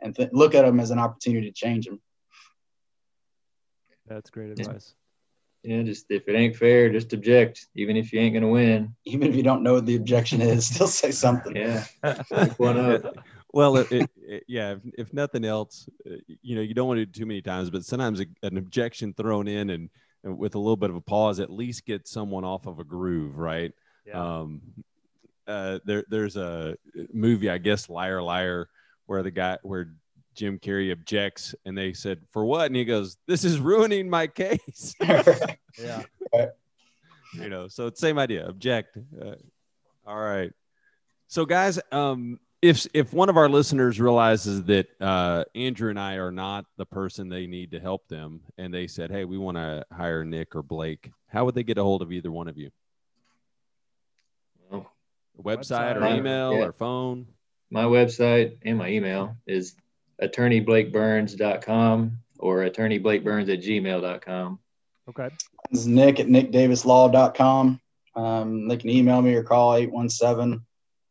and 0.00 0.14
th- 0.16 0.30
look 0.32 0.54
at 0.54 0.64
them 0.64 0.80
as 0.80 0.90
an 0.90 0.98
opportunity 0.98 1.46
to 1.46 1.52
change 1.52 1.86
them 1.86 2.00
That's 4.06 4.30
great 4.30 4.58
advice. 4.58 4.94
Yeah. 5.62 5.82
Just 5.82 6.06
if 6.08 6.26
it 6.26 6.34
ain't 6.34 6.56
fair, 6.56 6.90
just 6.90 7.12
object, 7.12 7.66
even 7.76 7.96
if 7.96 8.12
you 8.12 8.20
ain't 8.20 8.34
gonna 8.34 8.48
win. 8.48 8.94
even 9.04 9.28
if 9.28 9.36
you 9.36 9.42
don't 9.42 9.62
know 9.62 9.74
what 9.74 9.86
the 9.86 9.96
objection 9.96 10.40
is 10.40 10.66
still 10.74 10.86
say 10.86 11.10
something 11.10 11.54
Yeah. 11.54 11.84
Pick 12.02 12.58
one 12.58 12.78
up. 12.78 13.02
Well, 13.52 13.76
it, 13.78 13.90
it, 13.92 14.10
it- 14.22 14.44
yeah. 14.48 14.72
If, 14.72 14.78
if 14.98 15.12
nothing 15.12 15.44
else, 15.44 15.88
uh, 16.06 16.16
you 16.42 16.56
know, 16.56 16.62
you 16.62 16.74
don't 16.74 16.88
want 16.88 16.98
to 16.98 17.06
do 17.06 17.20
too 17.20 17.26
many 17.26 17.42
times, 17.42 17.70
but 17.70 17.84
sometimes 17.84 18.20
a, 18.20 18.26
an 18.42 18.56
objection 18.56 19.12
thrown 19.14 19.48
in 19.48 19.70
and, 19.70 19.90
and 20.24 20.38
with 20.38 20.54
a 20.54 20.58
little 20.58 20.76
bit 20.76 20.90
of 20.90 20.96
a 20.96 21.00
pause, 21.00 21.40
at 21.40 21.50
least 21.50 21.86
get 21.86 22.06
someone 22.06 22.44
off 22.44 22.66
of 22.66 22.78
a 22.78 22.84
groove, 22.84 23.36
right? 23.36 23.72
Yeah. 24.06 24.38
Um, 24.40 24.60
uh, 25.46 25.80
there, 25.84 26.04
there's 26.08 26.36
a 26.36 26.76
movie, 27.12 27.50
I 27.50 27.58
guess, 27.58 27.88
Liar 27.88 28.22
Liar, 28.22 28.68
where 29.06 29.22
the 29.22 29.30
guy, 29.32 29.58
where 29.62 29.92
Jim 30.36 30.58
Carrey 30.58 30.92
objects, 30.92 31.54
and 31.64 31.76
they 31.76 31.92
said, 31.92 32.20
"For 32.30 32.44
what?" 32.44 32.66
And 32.66 32.76
he 32.76 32.84
goes, 32.84 33.16
"This 33.26 33.44
is 33.44 33.58
ruining 33.58 34.08
my 34.08 34.28
case." 34.28 34.94
yeah. 35.00 36.04
you 37.34 37.48
know, 37.48 37.66
so 37.66 37.88
it's 37.88 38.00
same 38.00 38.18
idea. 38.18 38.46
Object. 38.46 38.96
Uh, 39.20 39.34
all 40.06 40.18
right. 40.18 40.52
So, 41.26 41.44
guys, 41.44 41.80
um, 41.90 42.38
if 42.62 42.86
if 42.94 43.12
one 43.12 43.28
of 43.28 43.36
our 43.36 43.48
listeners 43.48 43.98
realizes 44.00 44.62
that 44.64 44.86
uh, 45.00 45.44
Andrew 45.54 45.90
and 45.90 45.98
I 45.98 46.14
are 46.14 46.30
not 46.32 46.66
the 46.76 46.86
person 46.86 47.28
they 47.28 47.46
need 47.46 47.70
to 47.72 47.80
help 47.80 48.06
them, 48.08 48.40
and 48.58 48.72
they 48.72 48.86
said, 48.86 49.10
"Hey, 49.10 49.24
we 49.24 49.38
want 49.38 49.56
to 49.56 49.84
hire 49.92 50.24
Nick 50.24 50.54
or 50.54 50.62
Blake," 50.62 51.10
how 51.28 51.44
would 51.44 51.54
they 51.54 51.62
get 51.62 51.78
a 51.78 51.82
hold 51.82 52.02
of 52.02 52.12
either 52.12 52.30
one 52.30 52.48
of 52.48 52.56
you? 52.58 52.70
Well, 54.70 54.90
A 55.38 55.42
website, 55.42 55.96
or 55.96 56.06
email 56.06 56.52
Yeah. 56.54 56.66
or 56.66 56.72
phone? 56.72 57.26
my 57.70 57.84
website 57.84 58.56
and 58.64 58.76
my 58.78 58.88
email 58.90 59.36
is 59.46 59.76
attorneyblakeburns.com 60.22 62.18
or 62.40 62.58
attorneyblakeburns 62.68 63.52
at 63.52 63.60
gmail.com. 63.62 64.58
Okay. 65.08 65.28
This 65.70 65.80
is 65.80 65.86
Nick 65.86 66.18
at 66.20 66.26
nickdavislaw.com. 66.26 67.80
Um, 68.16 68.68
they 68.68 68.76
can 68.76 68.90
email 68.90 69.22
me 69.22 69.34
or 69.34 69.42
call 69.44 69.74
817 69.76 70.60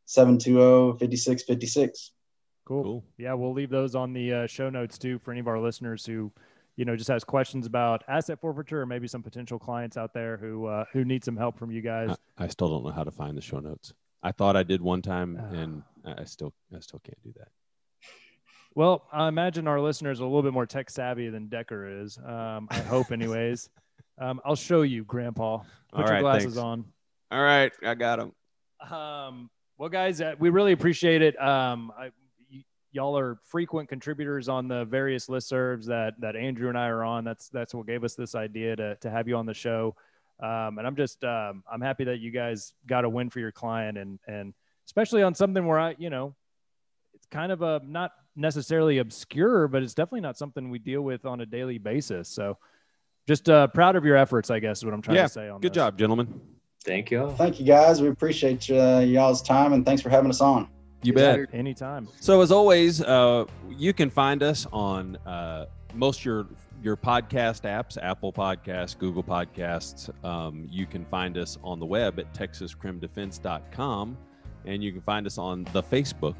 720 0.09 0.97
5656. 0.97 2.11
Cool. 2.65 2.83
Cool. 2.83 3.03
Yeah, 3.19 3.33
we'll 3.33 3.53
leave 3.53 3.69
those 3.69 3.93
on 3.93 4.11
the 4.11 4.33
uh, 4.33 4.47
show 4.47 4.69
notes 4.69 4.97
too 4.97 5.19
for 5.19 5.29
any 5.31 5.39
of 5.39 5.47
our 5.47 5.59
listeners 5.59 6.03
who, 6.03 6.31
you 6.77 6.85
know, 6.85 6.95
just 6.95 7.09
has 7.09 7.23
questions 7.23 7.67
about 7.67 8.03
asset 8.07 8.39
forfeiture 8.41 8.81
or 8.81 8.85
maybe 8.87 9.07
some 9.07 9.21
potential 9.21 9.59
clients 9.59 9.97
out 9.97 10.11
there 10.13 10.37
who 10.37 10.65
uh, 10.65 10.85
who 10.91 11.05
need 11.05 11.23
some 11.23 11.37
help 11.37 11.59
from 11.59 11.69
you 11.69 11.81
guys. 11.81 12.15
I, 12.39 12.45
I 12.45 12.47
still 12.47 12.69
don't 12.69 12.83
know 12.83 12.91
how 12.91 13.03
to 13.03 13.11
find 13.11 13.37
the 13.37 13.41
show 13.41 13.59
notes. 13.59 13.93
I 14.23 14.31
thought 14.31 14.55
I 14.55 14.63
did 14.63 14.81
one 14.81 15.01
time, 15.03 15.39
Ah. 15.39 15.53
and 15.53 15.83
I 16.05 16.21
I 16.21 16.23
still 16.23 16.53
I 16.75 16.79
still 16.79 16.99
can't 17.05 17.21
do 17.23 17.31
that. 17.37 17.49
Well, 18.73 19.07
I 19.13 19.27
imagine 19.27 19.67
our 19.67 19.79
listeners 19.79 20.21
are 20.21 20.23
a 20.23 20.27
little 20.27 20.41
bit 20.43 20.53
more 20.53 20.65
tech 20.65 20.89
savvy 20.89 21.29
than 21.29 21.49
Decker 21.49 22.01
is. 22.01 22.17
Um, 22.17 22.67
I 22.71 22.79
hope, 22.79 23.11
anyways. 23.11 23.69
Um, 24.21 24.41
I'll 24.43 24.57
show 24.57 24.81
you, 24.81 25.05
Grandpa. 25.05 25.59
Put 25.59 25.65
All 25.93 26.01
your 26.01 26.09
right, 26.11 26.19
glasses 26.19 26.55
thanks. 26.55 26.57
on. 26.57 26.83
All 27.31 27.41
right, 27.41 27.71
I 27.81 27.95
got 27.95 28.19
them. 28.19 28.33
Um, 28.91 29.49
well, 29.79 29.89
guys, 29.89 30.21
uh, 30.21 30.35
we 30.39 30.49
really 30.49 30.73
appreciate 30.73 31.21
it. 31.23 31.41
Um, 31.41 31.91
I, 31.97 32.11
y- 32.51 32.63
y'all 32.91 33.17
are 33.17 33.39
frequent 33.47 33.89
contributors 33.89 34.49
on 34.49 34.67
the 34.67 34.85
various 34.85 35.27
listservs 35.27 35.85
that 35.85 36.13
that 36.19 36.35
Andrew 36.35 36.69
and 36.69 36.77
I 36.77 36.87
are 36.89 37.03
on. 37.03 37.23
That's 37.23 37.49
that's 37.49 37.73
what 37.73 37.87
gave 37.87 38.03
us 38.03 38.13
this 38.13 38.35
idea 38.35 38.75
to 38.75 38.95
to 38.97 39.09
have 39.09 39.27
you 39.27 39.35
on 39.37 39.45
the 39.47 39.53
show. 39.53 39.95
Um, 40.41 40.77
and 40.77 40.85
I'm 40.85 40.95
just 40.95 41.23
um, 41.23 41.63
I'm 41.71 41.81
happy 41.81 42.03
that 42.03 42.19
you 42.19 42.29
guys 42.31 42.73
got 42.85 43.05
a 43.05 43.09
win 43.09 43.29
for 43.29 43.39
your 43.39 43.51
client, 43.51 43.97
and 43.97 44.19
and 44.27 44.53
especially 44.85 45.23
on 45.23 45.33
something 45.33 45.65
where 45.65 45.79
I 45.79 45.95
you 45.97 46.09
know 46.09 46.35
it's 47.15 47.25
kind 47.27 47.51
of 47.51 47.61
a 47.61 47.81
not 47.85 48.11
necessarily 48.35 48.97
obscure, 48.99 49.67
but 49.67 49.81
it's 49.81 49.93
definitely 49.93 50.21
not 50.21 50.37
something 50.37 50.69
we 50.69 50.79
deal 50.79 51.01
with 51.01 51.25
on 51.25 51.41
a 51.41 51.45
daily 51.45 51.77
basis. 51.79 52.29
So. 52.29 52.57
Just 53.27 53.47
uh, 53.47 53.67
proud 53.67 53.95
of 53.95 54.03
your 54.05 54.15
efforts, 54.15 54.49
I 54.49 54.57
guess, 54.57 54.79
is 54.79 54.85
what 54.85 54.93
I'm 54.95 55.03
trying 55.03 55.17
Yeah, 55.17 55.23
to 55.23 55.29
say. 55.29 55.49
On 55.49 55.61
Good 55.61 55.71
this. 55.71 55.75
job, 55.75 55.99
gentlemen. 55.99 56.41
Thank 56.83 57.11
you 57.11 57.23
all. 57.23 57.31
Thank 57.31 57.59
you 57.59 57.65
guys. 57.65 58.01
We 58.01 58.07
appreciate 58.07 58.69
uh, 58.71 58.99
y'all's 59.05 59.41
time 59.41 59.73
and 59.73 59.85
thanks 59.85 60.01
for 60.01 60.09
having 60.09 60.29
us 60.29 60.41
on. 60.41 60.67
You 61.03 61.13
bet. 61.13 61.39
Anytime. 61.53 62.07
So 62.19 62.41
as 62.41 62.51
always, 62.51 63.01
uh, 63.01 63.45
you 63.69 63.93
can 63.93 64.09
find 64.09 64.43
us 64.43 64.67
on 64.71 65.15
uh, 65.25 65.67
most 65.93 66.25
your 66.25 66.47
your 66.83 66.95
podcast 66.97 67.61
apps, 67.63 67.97
Apple 68.01 68.31
Podcasts, 68.31 68.97
Google 68.97 69.23
Podcasts. 69.23 70.09
Um, 70.25 70.67
you 70.69 70.85
can 70.85 71.05
find 71.05 71.37
us 71.37 71.57
on 71.63 71.79
the 71.79 71.85
web 71.85 72.19
at 72.19 72.33
texascrimdefense.com, 72.33 74.17
and 74.65 74.83
you 74.83 74.91
can 74.91 75.01
find 75.01 75.25
us 75.27 75.37
on 75.37 75.65
the 75.73 75.83
Facebook, 75.83 76.35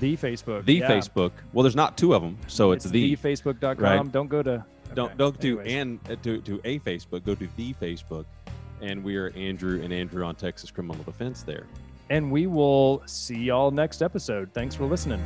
The 0.00 0.16
Facebook. 0.16 0.64
the 0.64 0.74
yeah. 0.76 0.90
Facebook. 0.90 1.32
Well, 1.52 1.62
there's 1.62 1.76
not 1.76 1.96
two 1.98 2.14
of 2.14 2.22
them, 2.22 2.38
so 2.46 2.72
it's, 2.72 2.84
the. 2.86 3.16
thefacebook.com. 3.16 3.76
Right. 3.78 4.12
Don't 4.12 4.28
go 4.28 4.42
to 4.42 4.64
Don't 4.94 5.06
okay. 5.06 5.14
don't 5.16 5.40
do 5.40 5.60
Anyways. 5.60 5.74
and 5.76 6.00
uh, 6.10 6.16
to 6.22 6.40
to 6.42 6.60
a 6.64 6.78
Facebook. 6.80 7.24
Go 7.24 7.34
to 7.34 7.48
the 7.56 7.74
Facebook, 7.74 8.24
and 8.80 9.02
we 9.02 9.16
are 9.16 9.30
Andrew 9.36 9.80
and 9.82 9.92
Andrew 9.92 10.24
on 10.24 10.34
Texas 10.34 10.70
Criminal 10.70 11.02
Defense 11.04 11.42
there. 11.42 11.66
and 12.10 12.30
we 12.30 12.46
will 12.46 13.02
see 13.06 13.36
y'all 13.38 13.70
next 13.70 14.02
episode. 14.02 14.50
Thanks 14.52 14.74
for 14.74 14.84
listening. 14.84 15.22